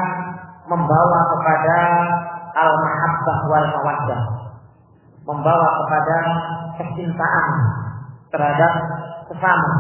[0.68, 1.78] membawa kepada
[2.52, 4.22] al-mahabbah wal mawaddah
[5.24, 6.18] membawa kepada
[6.82, 7.48] kecintaan
[8.34, 8.74] terhadap
[9.30, 9.72] sesama.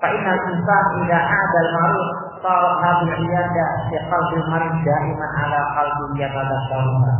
[0.00, 2.08] Fa inna insan idza adal ma'ruf
[2.40, 7.12] sarat hadhihi yada fi qalbi marid daiman ala qalbi yatadabbaruha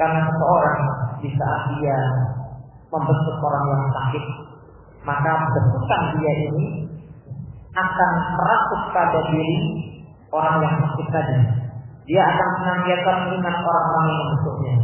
[0.00, 0.80] karena seseorang
[1.20, 1.98] di saat dia
[2.88, 4.24] membentuk orang yang sakit
[5.06, 6.66] maka bentukan dia ini
[7.76, 9.56] akan merasuk pada diri
[10.34, 11.38] orang yang sakit tadi
[12.10, 14.74] dia akan senantiasa mengingat orang-orang yang membentuknya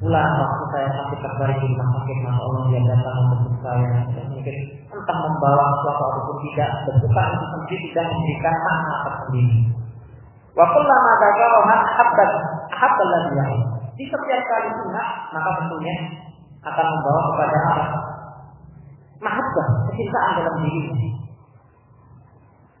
[0.00, 3.88] pula waktu saya sakit terbaring di rumah sakit, maka Allah dia datang untuk saya.
[4.32, 4.56] Mungkin
[4.88, 9.58] entah membawa sesuatu ataupun tidak, bentukan itu sendiri tidak memberikan makna tersendiri.
[10.56, 12.30] Wa kullama dzakaraha habbat
[12.72, 13.60] habbal ladhi
[14.00, 15.94] Di setiap kali sunnah, maka tentunya
[16.64, 17.84] akan membawa kepada apa?
[19.20, 21.12] Mahabbah, kecintaan dalam diri.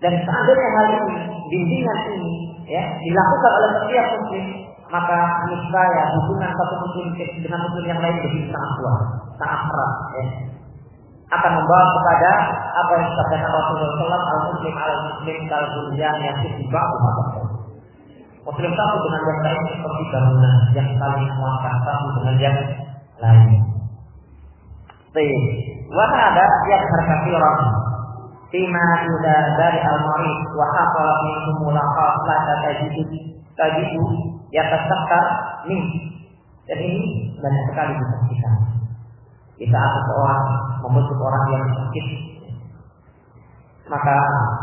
[0.00, 1.16] Dan seandainya hal ini,
[1.52, 4.44] bimbingan ini, ya, dilakukan oleh setiap muslim,
[4.88, 9.00] maka niscaya hubungan satu muslim dengan muslim yang lain jadi sangat kuat,
[9.36, 9.94] sangat erat.
[10.16, 10.24] Ya.
[11.30, 12.32] Akan membawa kepada
[12.74, 16.88] apa yang disampaikan Rasulullah SAW, al muslim al muslim kal bunyan yang sibuk
[18.40, 22.58] Muslim satu dengan yang lain seperti bangunan yang saling menguatkan satu dengan yang
[23.20, 23.50] lain.
[25.12, 25.42] Baik,
[25.90, 26.84] yang
[27.34, 27.58] orang
[28.50, 33.06] Tima ila dari al-marid wa hafala minhum mulaqat la tajidu
[33.54, 34.02] tajidu
[34.50, 35.24] yatasakkar
[35.70, 35.78] min.
[36.66, 38.54] Dan ini banyak sekali disaksikan.
[39.54, 40.42] Di saat seseorang
[40.82, 42.06] membentuk orang yang sakit,
[43.86, 44.14] maka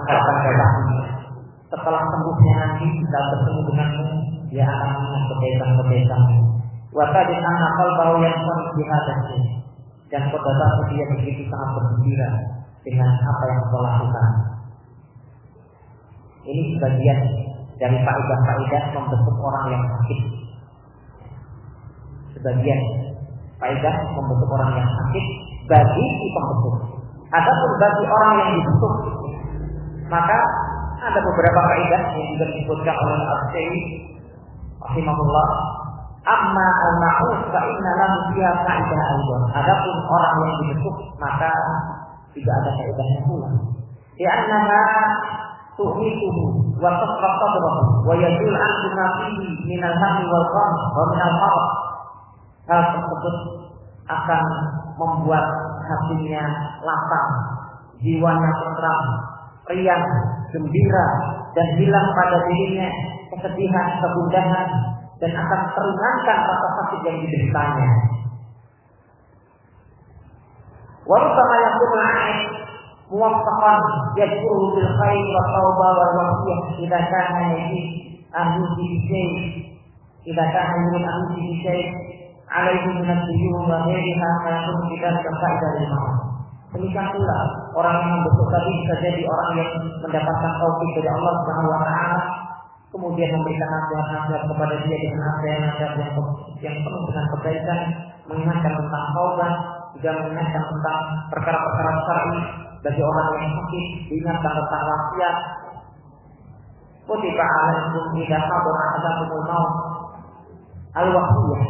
[0.08, 1.08] akan kebaikan.
[1.72, 3.62] Setelah sembuhnya nanti kita bertemu
[4.52, 6.40] dia akan mengingat kebaikan-kebaikanmu.
[6.92, 9.20] Wa tadi anak qalbahu yang dan
[10.08, 10.40] dan kau
[10.88, 12.30] dia begitu sangat bergembira
[12.88, 14.28] dengan apa yang kau lakukan.
[16.48, 17.20] Ini sebagian
[17.76, 20.20] dari faedah-faedah membentuk orang yang sakit.
[22.40, 22.82] Sebagian
[23.60, 25.26] faedah membentuk orang yang sakit
[25.68, 26.76] bagi si pembentuk.
[27.28, 28.94] Adapun bagi orang yang dibentuk,
[30.08, 30.40] maka
[31.04, 33.86] ada beberapa faedah yang juga disebutkan oleh Al-Sayyid
[34.80, 35.48] rahimahullah
[36.28, 39.42] Amma al-ma'uf fa inna lahu fiha fa'idah aidan.
[39.64, 41.52] Adapun orang yang dibentuk maka
[42.36, 43.50] tidak ada faedahnya pula.
[44.20, 44.82] Li'annaha
[45.80, 46.44] tu'mituhu
[46.84, 51.68] wa tasra sadrahu wa yadul an ma min al-hammi wal gham wa min al-marad.
[52.68, 53.36] Hal tersebut
[54.12, 54.44] akan
[55.00, 55.48] membuat
[55.88, 56.44] hatinya
[56.84, 57.32] lapang,
[58.04, 59.04] jiwanya tenteram,
[59.72, 60.04] riang,
[60.52, 61.08] gembira
[61.56, 62.92] dan hilang pada dirinya
[63.32, 67.90] kesedihan, kegundahan dan akan teringatkan rasa sakit yang dideritanya.
[71.08, 72.38] sama yang kuma'in
[73.08, 73.80] muwaffaqan
[74.20, 77.82] yadkuru dia khair wa tauba wal wasiyah idza kana yadi
[78.36, 79.32] ahlu bi syai
[80.28, 81.84] idza kana yurid ahlu bi syai
[82.52, 85.94] alaihi min ad-diyun wa ghairiha ma tumkidan kafaidah lil
[86.68, 87.40] Demikian pula
[87.80, 89.72] orang yang membesuk tadi bisa jadi orang yang
[90.04, 92.20] mendapatkan taufik dari Allah Subhanahu wa taala
[92.88, 96.12] kemudian memberikan nasihat-nasihat kepada dia dengan nasihat-nasihat yang,
[96.64, 97.80] yang penuh dengan kebaikan,
[98.32, 99.54] mengingatkan tentang taubat,
[100.00, 101.00] juga mengingatkan tentang
[101.36, 102.40] perkara-perkara syar'i
[102.86, 105.36] bagi orang yang sakit, diingatkan tentang wasiat.
[107.08, 109.72] Kutiba alaikum idza hadara ahadakumul maut
[110.96, 111.64] al-wasiyah.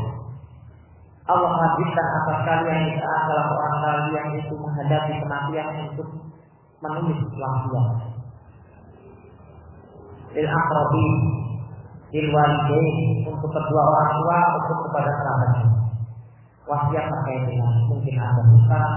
[1.28, 6.08] Allah hadirkan atas kalian di saat salah orang kalian itu menghadapi kematian untuk
[6.80, 8.07] menulis wasiat
[10.38, 11.14] lil aqrabin
[12.14, 12.96] lil walidain
[13.26, 15.52] untuk kedua orang tua untuk kepada kerabat
[16.68, 18.94] wasiat terkait dengan mungkin ada hutang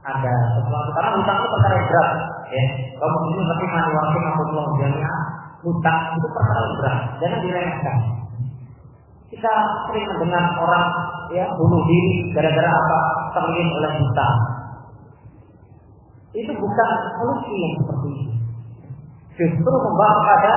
[0.00, 0.90] ada sesuatu.
[0.96, 2.10] Karena hutang itu perkara yang berat
[2.48, 2.64] ya.
[2.96, 5.16] Kalau mungkin tapi mani waktu Allah jamiah
[5.60, 6.98] hutang itu perkara yang berat.
[7.20, 7.96] Jangan diremehkan.
[9.30, 9.52] Kita
[9.86, 10.86] sering mendengar orang
[11.30, 12.98] ya bunuh diri gara-gara apa?
[13.36, 14.36] Terlilit oleh hutang.
[16.30, 18.29] Itu bukan solusi yang seperti itu
[19.40, 20.52] justru membawa kepada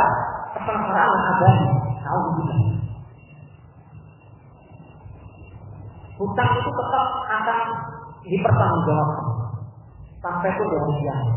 [0.59, 1.67] kesengsaraan abadi.
[2.03, 2.59] Alhamdulillah.
[6.19, 7.59] Hutang itu tetap akan
[8.27, 9.27] dipertanggungjawabkan
[10.19, 11.31] sampai ke hari kiamat.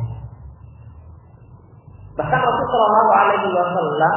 [2.17, 4.17] Bahkan Rasulullah Shallallahu Alaihi Wasallam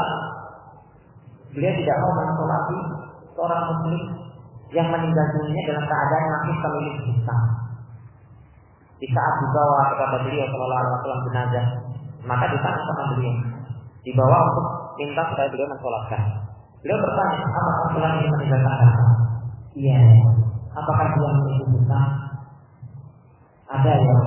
[1.54, 2.80] beliau tidak mau mensolati
[3.38, 4.04] seorang muslim
[4.70, 7.46] yang meninggal dunia dalam keadaan masih terlilit hutang.
[9.00, 11.89] Di saat dibawa kepada beliau Shallallahu Alaihi Wasallam jenazah
[12.24, 13.36] maka ditanya sama beliau.
[14.04, 14.66] Dibawa untuk
[15.00, 16.24] minta supaya beliau mensolatkan.
[16.80, 18.92] Beliau bertanya, apakah pulang ini meninggalkan?
[19.76, 20.00] Iya.
[20.72, 22.10] Apakah dia memiliki hutang?
[23.68, 24.18] Ada ya.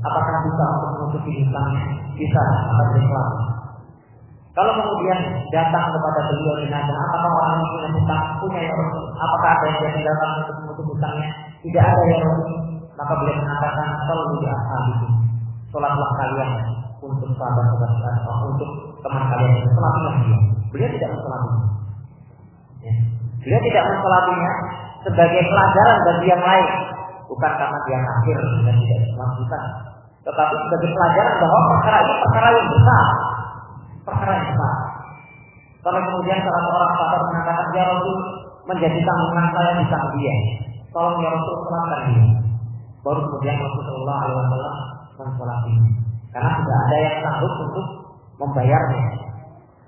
[0.00, 1.82] Apakah bisa untuk menutupi hutangnya?
[2.16, 2.42] Bisa.
[2.72, 3.28] Apa Islam?
[4.50, 5.20] Kalau kemudian
[5.54, 8.74] datang kepada beliau jenazah, apakah orang yang punya hutang punya ya
[9.14, 11.30] Apakah ada yang dia tinggalkan untuk menutup hutangnya?
[11.62, 12.18] Tidak ada ya
[12.98, 15.08] Maka beliau mengatakan, kalau di asal itu,
[15.70, 20.38] sholatlah kalian untuk sahabat-sahabat untuk teman kalian yang selatinya dia.
[20.70, 21.64] Beliau tidak menselatinya.
[22.84, 22.94] Ya.
[23.40, 24.52] Beliau tidak menselatinya
[25.00, 26.68] sebagai pelajaran bagi yang lain,
[27.24, 29.60] bukan karena dia kafir dan tidak Islam kita,
[30.28, 33.06] tetapi sebagai pelajaran bahwa perkara ini perkara yang besar,
[34.04, 34.74] perkara yang besar.
[35.80, 38.16] Kalau kemudian salah seorang sahabat mengatakan ya Rasul
[38.68, 40.34] menjadi tanggungan saya di sang dia,
[40.92, 42.24] tolong ya Rasul sholatkan dia.
[43.00, 44.76] Baru kemudian Rasulullah SAW
[45.16, 45.99] mensolati.
[46.30, 47.86] Karena sudah ada yang sanggup untuk
[48.38, 49.04] membayarnya.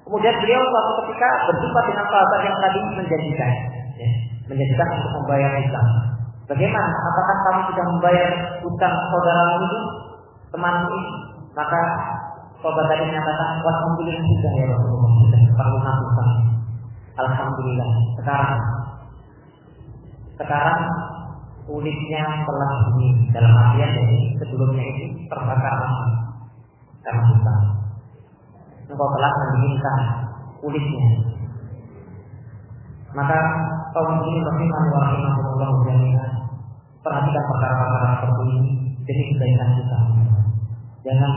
[0.02, 3.52] Kemudian beliau suatu ketika berjumpa dengan sahabat yang tadi menjanjikan,
[3.96, 4.10] ya,
[4.50, 5.86] menjanjikan untuk membayar Islam.
[6.50, 6.90] Bagaimana?
[6.90, 8.30] Apakah kamu sudah membayar
[8.66, 9.78] utang saudara itu,
[10.50, 11.02] teman ini?
[11.54, 11.82] Maka
[12.58, 16.32] sahabat tadi menyatakan, Alhamdulillah sudah ya Rasulullah, sudah separuh utang.
[17.12, 17.90] Alhamdulillah.
[18.18, 18.52] Sekarang,
[20.42, 20.80] sekarang
[21.62, 25.78] kulitnya telah bunyi dalam artian jadi sebelumnya itu terbakar
[27.02, 27.62] karena hutang.
[28.90, 29.98] Engkau telah mendinginkan
[30.62, 31.08] kulitnya.
[33.12, 33.38] Maka
[33.92, 36.32] kaum muslimin rahiman wa rahimahullah jami'an
[37.02, 38.70] perhatikan perkara-perkara seperti ini
[39.04, 39.98] jadi kebaikan kita.
[41.02, 41.32] Jangan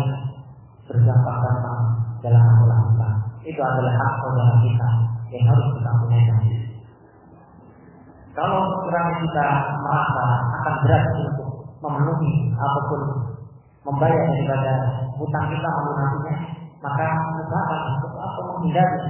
[0.85, 1.77] berdampak-dampak
[2.21, 3.09] dalam masalah kita.
[3.45, 4.89] Itu adalah hak saudara kita
[5.33, 6.39] yang harus kita tunaikan.
[8.35, 9.45] Kalau sekiranya kita
[9.79, 10.25] merasa
[10.59, 11.49] akan berat untuk
[11.79, 13.01] memenuhi ataupun
[13.85, 14.73] membayar daripada
[15.13, 16.35] hutang kita melunasinya,
[16.81, 17.05] maka
[17.37, 19.01] usahakan untuk apa menghindari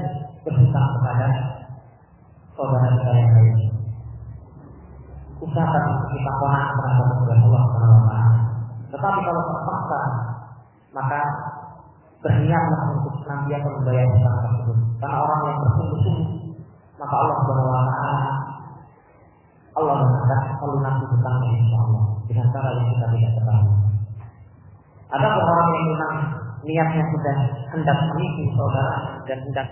[0.43, 1.27] berhutang kepada
[2.53, 3.57] saudara kita yang lain.
[5.39, 8.07] Usahakan kita konak terhadap Allah Subhanahu
[8.91, 10.01] Tetapi kalau terpaksa,
[10.95, 11.21] maka
[12.23, 14.77] berniatlah untuk senantiasa membayar hutang tersebut.
[14.99, 16.29] Karena orang yang bersungguh-sungguh,
[16.99, 17.71] maka Allah Subhanahu
[19.75, 23.84] Allah mengatakan melunasi hutangnya insya Allah dengan cara yang kita tidak ketahui.
[25.15, 26.13] Ada orang yang memang
[26.67, 27.37] niatnya sudah
[27.71, 29.67] hendak menipu saudara dan hendak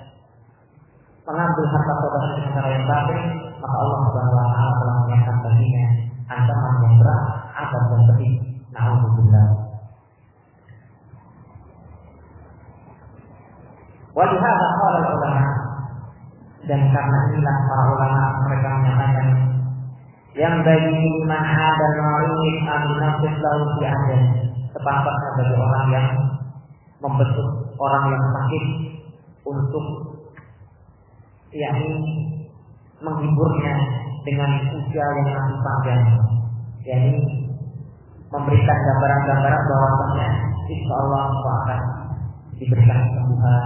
[1.28, 3.22] mengambil harta saudara dengan cara yang baik,
[3.60, 5.86] maka Allah Subhanahu wa taala telah menyiapkan baginya
[6.32, 7.24] ancaman yang berat,
[7.60, 8.34] azab dan pedih.
[8.74, 9.48] Nauzubillah.
[14.14, 15.46] Walihada qala ulama
[16.64, 19.28] dan karena inilah para ulama mereka menyatakan
[20.34, 24.18] yang bagi man ada marid an nafis di ada
[24.74, 26.08] sepatutnya bagi orang yang
[26.98, 28.66] membentuk orang yang sakit
[29.46, 29.86] untuk
[31.54, 31.94] yakni
[33.04, 33.74] menghiburnya
[34.24, 36.02] dengan usia yang masih panjang.
[36.84, 37.14] Yakni
[38.34, 40.30] memberikan gambaran-gambaran bahwasanya
[40.66, 41.82] insya Allah akan
[42.58, 43.66] diberikan kesembuhan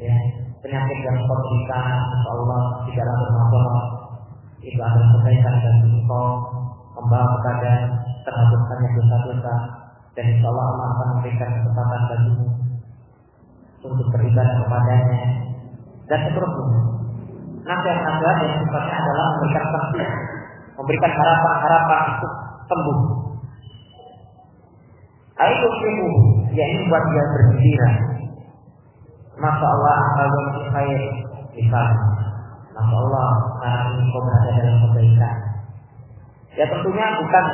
[0.00, 0.16] ya.
[0.60, 1.80] Penyakit yang kita
[2.12, 3.80] insya Allah tidaklah bermasalah
[4.60, 6.26] itu adalah kebaikan dan engkau
[7.00, 7.72] membawa kepada
[8.28, 9.79] terhapuskannya dosa-dosa
[10.20, 12.46] dan insya Allah Allah akan memberikan kesempatan bagimu
[13.80, 15.20] untuk beribadah kepadanya
[16.12, 16.80] dan seterusnya.
[17.64, 20.04] Nasihat-nasihat yang sifatnya adalah memberikan saksi,
[20.76, 22.32] memberikan harapan-harapan untuk
[22.68, 23.00] sembuh.
[25.40, 26.08] Ayo ibu,
[26.52, 27.90] yakni buat dia bergembira.
[29.40, 31.00] Masya Allah, kalau saya
[31.56, 31.96] misalnya,
[32.76, 35.36] Masya Allah, sekarang ini kau berada dalam kebaikan.
[36.60, 37.46] Ya tentunya bukan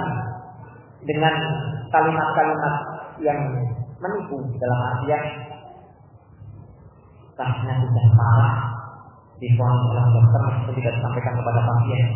[1.06, 1.34] dengan
[1.90, 2.74] kalimat-kalimat
[3.22, 3.40] yang
[4.02, 5.24] menipu dalam artian
[7.36, 8.56] kasusnya sudah parah
[9.36, 12.06] difonis oleh dokter itu tidak disampaikan kepada pasien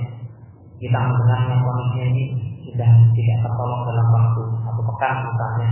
[0.80, 2.24] kita mendengarnya kondisinya ini
[2.64, 5.70] sudah tidak tertolong dalam waktu satu pekan misalnya.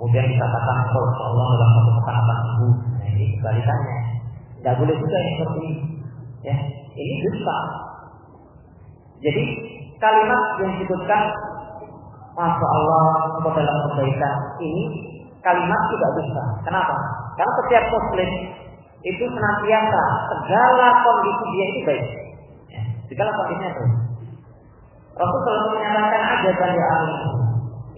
[0.00, 2.74] Kemudian dikatakan kalau Allah dalam satu pekan akan sembuh.
[2.96, 3.96] Nah ini kebalikannya.
[4.56, 5.76] Tidak boleh juga yang seperti ini
[6.40, 6.56] ya.
[6.96, 7.58] Ini dusta.
[9.20, 9.44] Jadi
[10.00, 11.22] kalimat yang disebutkan
[12.40, 13.04] Masya Allah
[13.36, 14.84] engkau dalam kebaikan ini
[15.44, 16.96] kalimat tidak dusta kenapa?
[17.36, 18.30] karena setiap muslim
[19.00, 22.06] itu senantiasa segala kondisi dia itu baik.
[22.68, 23.94] Ya, segala kondisinya baik.
[25.20, 27.16] Rasul selalu menyatakan aja dari ahli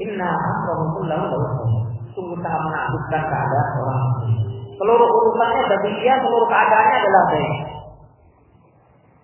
[0.03, 1.39] Inna amrohum kullahu
[2.13, 4.05] Sungguh sangat menakutkan keadaan orang.
[4.77, 7.55] Seluruh urusannya bagi dia, seluruh keadaannya adalah baik.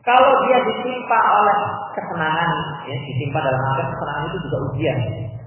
[0.09, 1.59] Kalau dia ditimpa oleh
[1.97, 2.51] kesenangan,
[2.89, 4.99] ya, ditimpa dalam arti kesenangan itu juga ujian.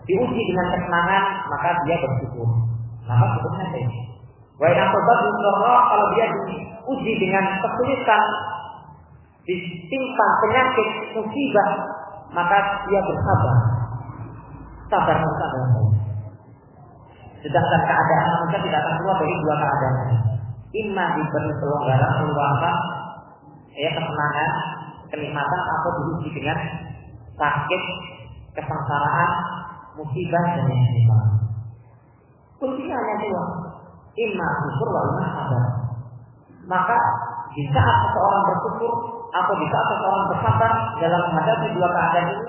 [0.05, 2.49] Diuji dengan kesenangan, maka dia bersyukur.
[3.05, 3.89] Maka syukurnya baik.
[4.61, 5.19] Wahai asobat
[5.89, 8.23] kalau dia diuji dengan kesulitan,
[9.45, 11.69] ditimpa penyakit, musibah,
[12.31, 13.57] maka dia bersabar.
[14.91, 15.65] Sabar sabar.
[17.41, 20.09] Sedangkan keadaan manusia tidak akan keluar dari dua keadaan.
[20.71, 22.75] Imma diberi pelonggaran, peluangkan,
[23.75, 24.51] ya kesenangan,
[25.11, 26.57] kenikmatan, atau diuji dengan
[27.35, 27.83] sakit,
[28.55, 29.31] kesengsaraan,
[29.99, 31.07] musibah dan yang lain.
[32.61, 33.43] Kuncinya hanya dua,
[34.15, 35.65] Inna syukur wa inna sabar.
[36.69, 36.97] Maka
[37.57, 38.93] di saat seseorang bersyukur
[39.33, 42.45] atau di saat seseorang bersabar dalam menghadapi dua keadaan ini,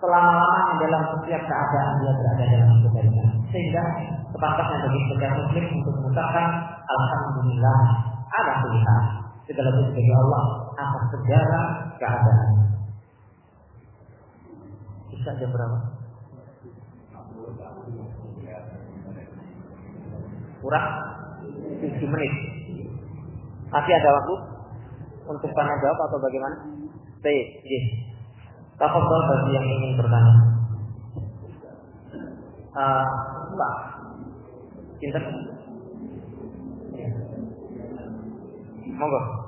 [0.00, 3.28] selama-lamanya dalam setiap keadaan dia berada dalam kebaikan.
[3.52, 3.82] Sehingga
[4.32, 6.46] sepatutnya bagi setiap muslim untuk mengucapkan
[6.88, 7.80] Alhamdulillah
[8.32, 9.02] ada pilihan.
[9.44, 11.62] Segala puji bagi Allah atas segala
[11.98, 12.50] keadaan.
[15.10, 15.78] Bisa jam berapa?
[20.62, 20.86] Kurang
[21.82, 22.32] 7 menit.
[23.68, 24.34] Masih ada waktu
[25.28, 26.56] untuk tanya jawab atau bagaimana?
[27.20, 27.86] Baik, yes.
[28.78, 30.34] Tafadhol bagi yang ingin bertanya.
[32.78, 33.06] Uh,
[33.58, 33.74] Mbak,
[35.02, 35.18] Cinta?
[38.98, 39.47] Monggo.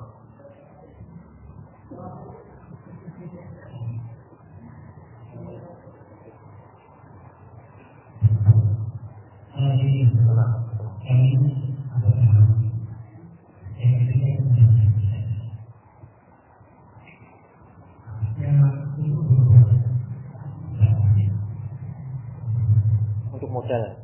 [23.31, 24.00] Untuk modal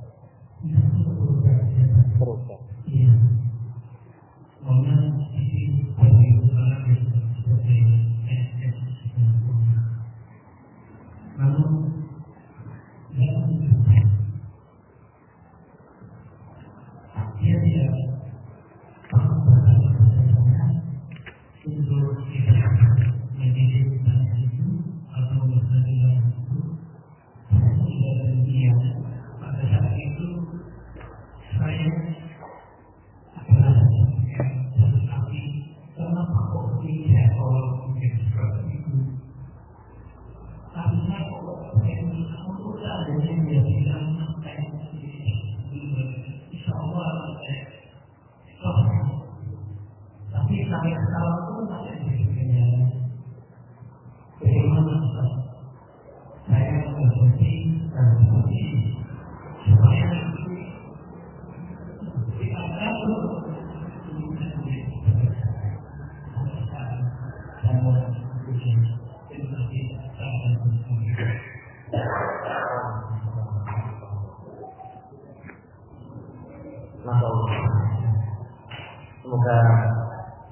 [79.28, 79.60] Semoga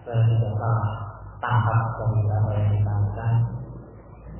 [0.04, 0.84] saya tidak salah
[1.40, 3.36] tangkap dari apa yang ditanyakan.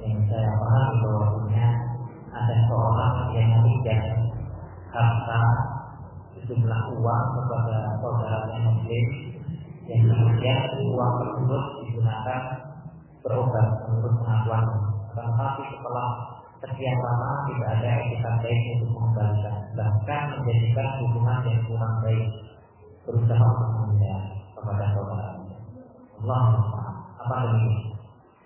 [0.04, 1.68] Yang saya paham bahwasanya
[2.36, 4.02] ada seorang yang tidak
[4.92, 5.42] harta
[6.36, 9.06] sejumlah uang kepada saudaranya muslim
[9.88, 12.42] yang kemudian uang tersebut digunakan
[13.24, 14.66] berobat menurut pengakuan.
[15.16, 16.08] Tapi setelah
[16.60, 22.28] sekian lama tidak ada etikat baik untuk mengembalikan bahkan menjadikan hubungan yang kurang baik
[23.06, 23.48] berusaha
[23.86, 24.22] untuk
[24.58, 25.30] kepada saudara
[26.26, 26.44] Allah
[27.22, 27.96] apa demikian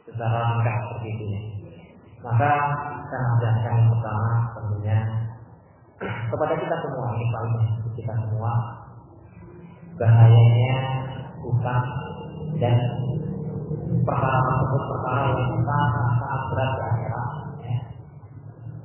[0.03, 1.25] secara ringkas seperti itu.
[2.19, 2.51] Maka
[3.09, 4.97] menjelaskan yang pertama tentunya
[5.99, 7.55] kepada kita semua ini paling
[7.95, 8.51] kita semua
[9.99, 10.73] bahayanya
[11.43, 11.83] utang
[12.59, 12.75] dan
[14.03, 17.27] perkara tersebut perkara yang sangat sangat berat di akhirat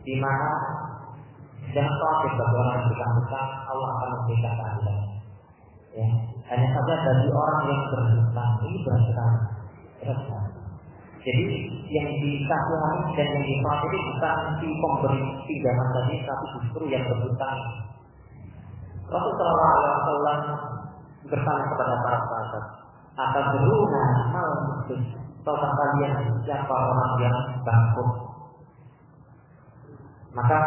[0.04, 0.50] di mana
[1.72, 5.13] jangan khawatir bagi orang yang hutang Allah akan memberikan keadilan.
[5.94, 6.08] Ya,
[6.50, 10.50] hanya saja bagi orang yang berhutang ini berat sekali.
[11.24, 11.44] Jadi
[11.88, 17.58] yang dikasihani dan yang dikhawatir bukan si pemberi pinjaman tadi, tapi justru yang berhutang.
[19.08, 19.72] Rasulullah
[20.04, 20.40] SAW
[21.30, 22.64] bersama kepada para sahabat,
[23.14, 25.00] akan beruna mal muslim.
[25.46, 26.12] Tahukah kalian
[26.44, 28.24] siapa orang yang bangkrut
[30.34, 30.60] maka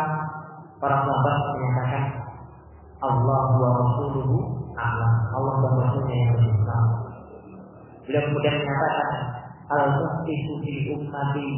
[0.80, 2.04] para sahabat menyatakan
[3.04, 5.14] Allah wa Rasuluhu a'lam.
[5.34, 6.90] Allah dan Rasulnya yang tahu.
[8.06, 9.12] Beliau kemudian menyatakan
[9.68, 11.50] al muftihu fi ummati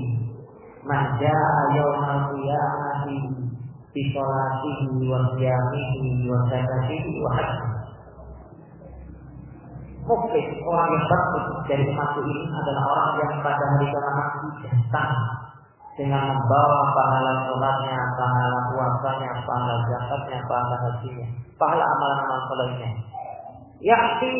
[0.88, 3.18] man jaa yawmal qiyamati
[3.94, 6.48] bi salatihi wa qiyamihi wa
[10.10, 14.30] orang yang bagus dari umatku ini adalah orang yang pada hari kiamat
[14.66, 15.14] datang
[16.00, 21.28] dengan membawa pahala sholatnya, pahala puasanya, pahala zakatnya, pahala hajinya,
[21.60, 22.89] pahala amalan-amalan solehnya.
[23.84, 24.32] Yakti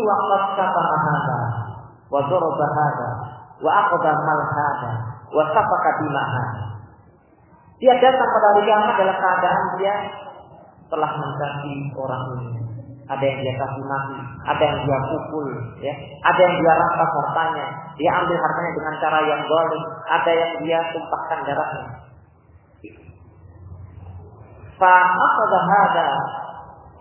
[2.09, 3.09] wa daraba hada,
[3.61, 4.41] wa aqda mal
[5.30, 6.34] wa safaka dimah
[7.80, 9.95] Dia datang pada hari kiamat dalam keadaan dia
[10.89, 12.51] telah mencaci orang ini.
[13.09, 15.47] Ada yang dia kasih mati, ada yang dia pukul,
[15.82, 15.93] ya,
[16.30, 17.65] ada yang dia rampas hartanya,
[17.97, 21.89] dia ambil hartanya dengan cara yang zalim, ada yang dia tumpahkan darahnya.
[24.78, 26.07] Fa akhadha hada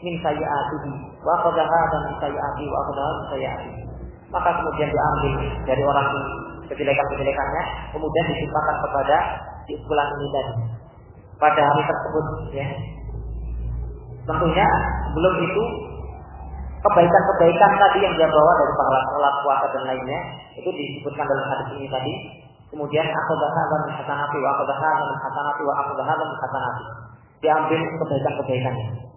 [0.05, 0.91] min sayyi'atihi
[1.23, 3.81] wa akhadha hada min sayyi'atihi wa akhadha min sayyi'atihi.
[4.29, 5.35] Maka kemudian diambil
[5.65, 6.33] dari orang ini
[6.69, 7.63] kejelekan-kejelekannya,
[7.97, 9.17] kemudian ditimpakan kepada
[9.65, 10.55] si fulan ini tadi.
[11.39, 12.67] Pada hari tersebut ya.
[14.29, 14.67] Tentunya
[15.09, 15.63] sebelum itu
[16.85, 20.21] kebaikan-kebaikan tadi yang dia bawa dari pahala sholat, puasa dan lainnya
[20.61, 22.13] itu disebutkan dalam hadis ini tadi
[22.69, 26.85] Kemudian aku hadza min hasanati wa aku hadza min hasanati wa aku hadza min hasanati.
[27.41, 29.08] Diambil kebaikan-kebaikannya.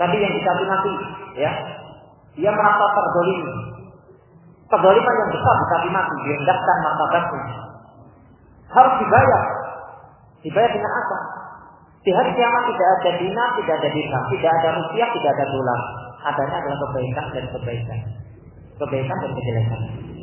[0.00, 0.92] Tadi yang dikasih nanti,
[1.36, 1.50] ya,
[2.32, 3.42] dia merasa terdolim.
[4.72, 7.56] Terdoliman yang besar dikasih mati, direndahkan martabatnya.
[8.72, 9.44] Harus dibayar.
[10.40, 11.18] Dibayar dengan apa?
[12.02, 15.80] Di hari kiamat tidak ada dinar, tidak ada dirham, tidak ada rupiah, tidak ada dolar.
[16.22, 17.98] Adanya adalah kebaikan dan kebaikan.
[18.80, 19.80] Kebaikan dan kejelekan.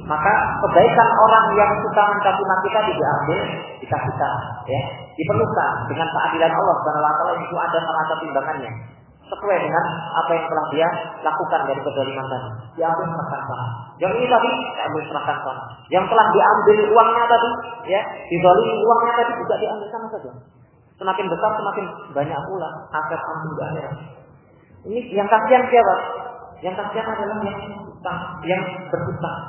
[0.09, 0.33] Maka
[0.65, 3.39] kebaikan orang yang suka mencaci maki tadi diambil,
[3.85, 4.33] dikasihkan,
[4.65, 4.81] ya,
[5.13, 8.71] diperlukan dengan keadilan Allah Subhanahu wa taala itu ada merasa timbangannya
[9.29, 9.85] sesuai dengan
[10.17, 10.87] apa yang telah dia
[11.21, 12.49] lakukan dari kedoliman tadi.
[12.81, 13.67] Diambil serahkan sana.
[14.01, 15.63] Yang ini tadi diambil serahkan sana.
[15.93, 17.49] Yang telah diambil uangnya tadi,
[17.93, 20.31] ya, didolimi uangnya tadi juga diambil sama saja.
[20.99, 23.93] Semakin besar semakin banyak pula aset antum di akhirat.
[24.89, 25.95] Ini yang kasihan siapa?
[26.59, 29.39] Yang kasihan adalah yang utang, yang berutang.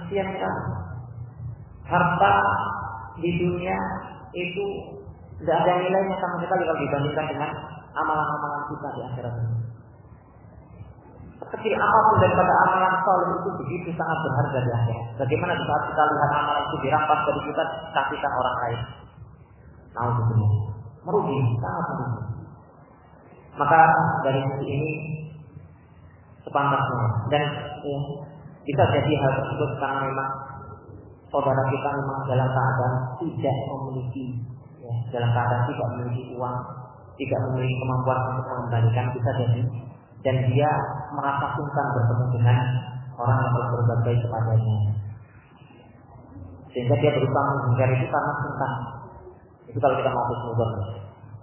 [0.00, 0.62] Kasihan sekali.
[1.84, 2.34] Harta
[3.20, 3.76] di dunia
[4.32, 4.66] itu
[5.44, 7.50] tidak ada nilainya sama sekali kalau dibandingkan dengan
[7.94, 9.56] amalan-amalan kita di akhirat ini.
[11.34, 15.06] Sekecil apa pun daripada amalan soleh itu begitu sangat berharga di akhirat.
[15.22, 17.62] Bagaimana saat kita lihat amalan itu dirampas dari kita,
[17.94, 18.80] kasihkan orang lain.
[19.94, 20.38] Tahu betul.
[21.04, 22.22] Merugi, sangat merugi.
[23.54, 23.80] Maka
[24.26, 24.92] dari sisi ini
[26.42, 27.44] sepantasnya dan
[27.86, 27.98] ya,
[28.66, 30.30] bisa jadi hal tersebut karena memang
[31.30, 34.42] saudara kita memang dalam keadaan tidak memiliki
[34.82, 36.56] ya, dalam keadaan tidak memiliki uang
[37.14, 39.62] tidak memiliki kemampuan untuk mengembalikan bisa jadi
[40.24, 40.70] dan dia
[41.14, 42.58] merasa sungkan bertemu dengan
[43.20, 44.76] orang yang berbuat baik kepadanya.
[46.74, 48.72] Sehingga dia berusaha menghindar itu karena sungkan.
[49.70, 50.70] Itu kalau kita mau sungkan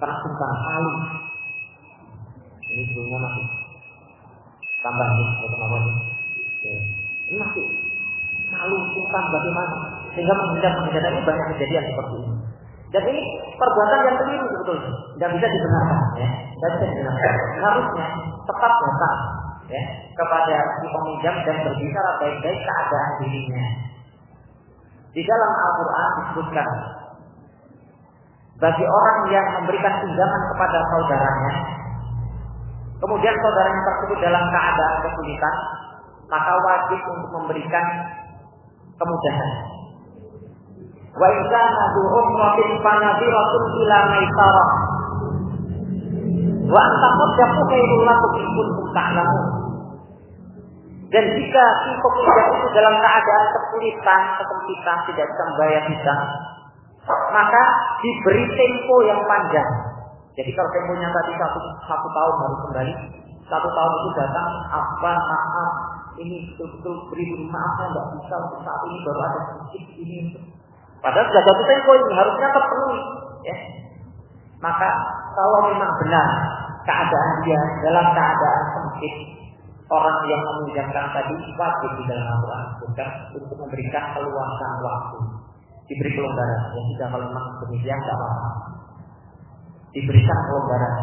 [0.02, 0.92] karena sungkan malu
[2.74, 3.46] ini sebelumnya masih
[4.82, 5.84] tambah nih teman-teman
[7.30, 7.66] ini masih
[8.50, 9.78] malu sungkan bagaimana?
[10.18, 12.41] Sehingga menghindar menghindar banyak kejadian seperti ini
[12.92, 13.24] dan ini
[13.56, 14.92] perbuatan yang keliru sebetulnya.
[15.16, 16.00] Tidak bisa dibenarkan.
[16.20, 16.30] Ya.
[16.52, 17.34] Tidak bisa dibenarkan.
[17.64, 18.08] Harusnya
[18.44, 19.18] tetap datang
[19.72, 23.66] ya, kepada si peminjam dan berbicara baik-baik keadaan dirinya.
[25.12, 26.68] Di dalam Al-Quran disebutkan
[28.60, 31.54] bagi orang yang memberikan pinjaman kepada saudaranya,
[33.00, 35.56] kemudian saudaranya tersebut dalam keadaan kesulitan,
[36.28, 37.86] maka wajib untuk memberikan
[39.00, 39.81] kemudahan
[41.12, 44.70] Wa in kana du umratin fanadhiratun ila maisarah.
[46.72, 49.30] Wa an taqaddamu khairul lakum in kuntum.
[51.12, 56.16] Dan jika si pekerja itu dalam keadaan kesulitan, kesempitan, tidak bisa membayar bisa,
[57.36, 57.64] maka
[58.00, 59.70] diberi tempo yang panjang.
[60.40, 62.94] Jadi kalau temponya tadi satu, satu tahun harus kembali,
[63.44, 65.74] satu tahun itu datang, apa maaf,
[66.16, 70.18] ini betul-betul beri maaf saya nggak bisa untuk saat ini baru ada sedikit ini
[71.02, 73.02] Padahal sudah jatuh tempo ini harusnya terpenuhi.
[73.42, 73.56] Ya.
[74.62, 74.90] Maka
[75.34, 76.28] kalau memang benar
[76.86, 79.16] keadaan dia dalam keadaan sempit,
[79.90, 85.20] orang yang meminjamkan tadi wajib di dalam Al-Quran bukan untuk memberikan keluasan waktu,
[85.90, 86.62] diberi kelonggaran.
[86.78, 88.50] Ya sudah kalau memang demikian tidak apa-apa.
[89.92, 90.94] Diberikan kelonggaran.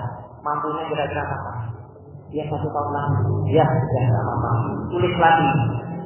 [0.46, 1.52] Mampunya kira-kira apa?
[2.30, 3.22] Ya satu tahun lagi.
[3.50, 4.50] Ya sudah tidak apa-apa.
[4.94, 5.48] Tulis lagi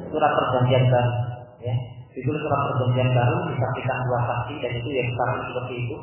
[0.09, 1.13] surat perjanjian baru.
[2.13, 5.95] Itu surat perjanjian baru disaksikan dua saksi dan itu yang sekarang seperti itu.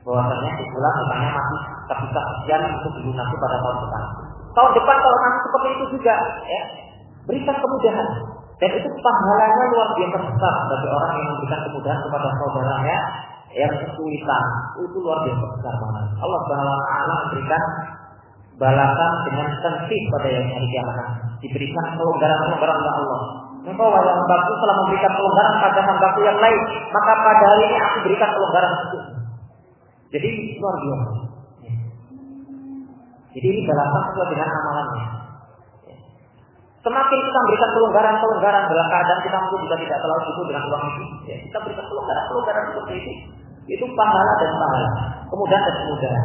[0.00, 4.02] Bahwasanya sebulan misalnya masih terpisah sekian untuk dilunasi pada tahun depan.
[4.56, 6.14] Tahun depan kalau masih seperti itu juga
[6.48, 6.62] ya
[7.28, 8.08] berikan kemudahan.
[8.60, 12.98] Dan itu pahalanya luar biasa besar bagi orang yang memberikan kemudahan kepada saudaranya
[13.52, 14.44] yang kesulitan.
[14.80, 16.04] Itu luar biasa besar banget.
[16.20, 17.62] Allah Subhanahu wa taala memberikan
[18.56, 20.96] balasan dengan sensif pada yang hari kiamat.
[21.40, 23.20] Diberikan kelonggaran-kelonggaran oleh Allah
[23.60, 26.60] Engkau wahai hambaku telah memberikan kelonggaran pada hambaku yang lain,
[26.96, 28.98] maka pada hari ini aku berikan kelonggaran itu.
[30.16, 31.12] Jadi luar biasa.
[33.30, 35.06] Jadi ini balasan sesuai dengan amalannya.
[36.80, 41.04] Semakin kita memberikan kelonggaran-kelonggaran dalam keadaan kita mungkin juga tidak terlalu cukup dengan uang itu,
[41.28, 43.12] ya, kita berikan kelonggaran-kelonggaran seperti itu.
[43.76, 44.90] Itu pahala dan pahala,
[45.28, 46.24] kemudahan dan kemudahan.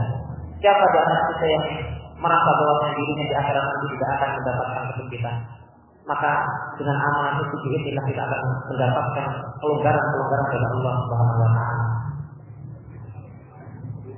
[0.64, 1.66] Siapa di antara kita yang
[2.24, 5.36] merasa bahwa dirinya di akhirat nanti tidak akan mendapatkan kesempitan?
[6.06, 6.32] Maka
[6.78, 9.28] dengan amalan itu biiznillah kita akan mendapatkan
[9.58, 11.86] kelonggaran-kelonggaran dari Allah Subhanahu wa taala.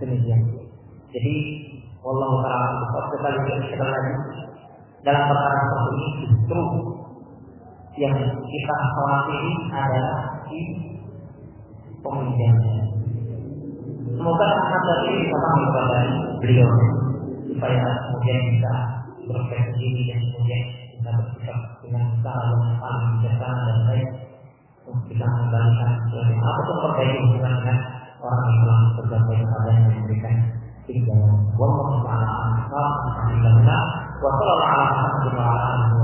[0.03, 0.41] Demikian.
[1.15, 1.35] Jadi
[2.03, 2.67] Allah taala
[3.07, 4.13] kita lihat lagi
[5.07, 6.63] dalam perkara seperti ini justru
[7.97, 10.19] yang kita khawatiri adalah
[10.51, 10.61] di
[12.03, 12.83] peminjamnya.
[14.17, 15.99] Semoga anak ini bisa kepada
[16.43, 16.69] beliau
[17.47, 18.73] supaya kemudian bisa
[19.23, 20.63] berprestasi dan kemudian
[21.07, 24.07] kita bersikap dengan cara yang paling bijaksana dan baik
[25.07, 25.91] kita mengembalikan
[26.35, 27.79] apa pun perbaiki hubungan dengan
[28.19, 30.35] orang yang telah berbuat baik kepada yang memberikan
[30.83, 31.35] hidayah.
[31.55, 32.43] Wallahu a'lam.
[34.19, 35.95] Wa sallallahu ala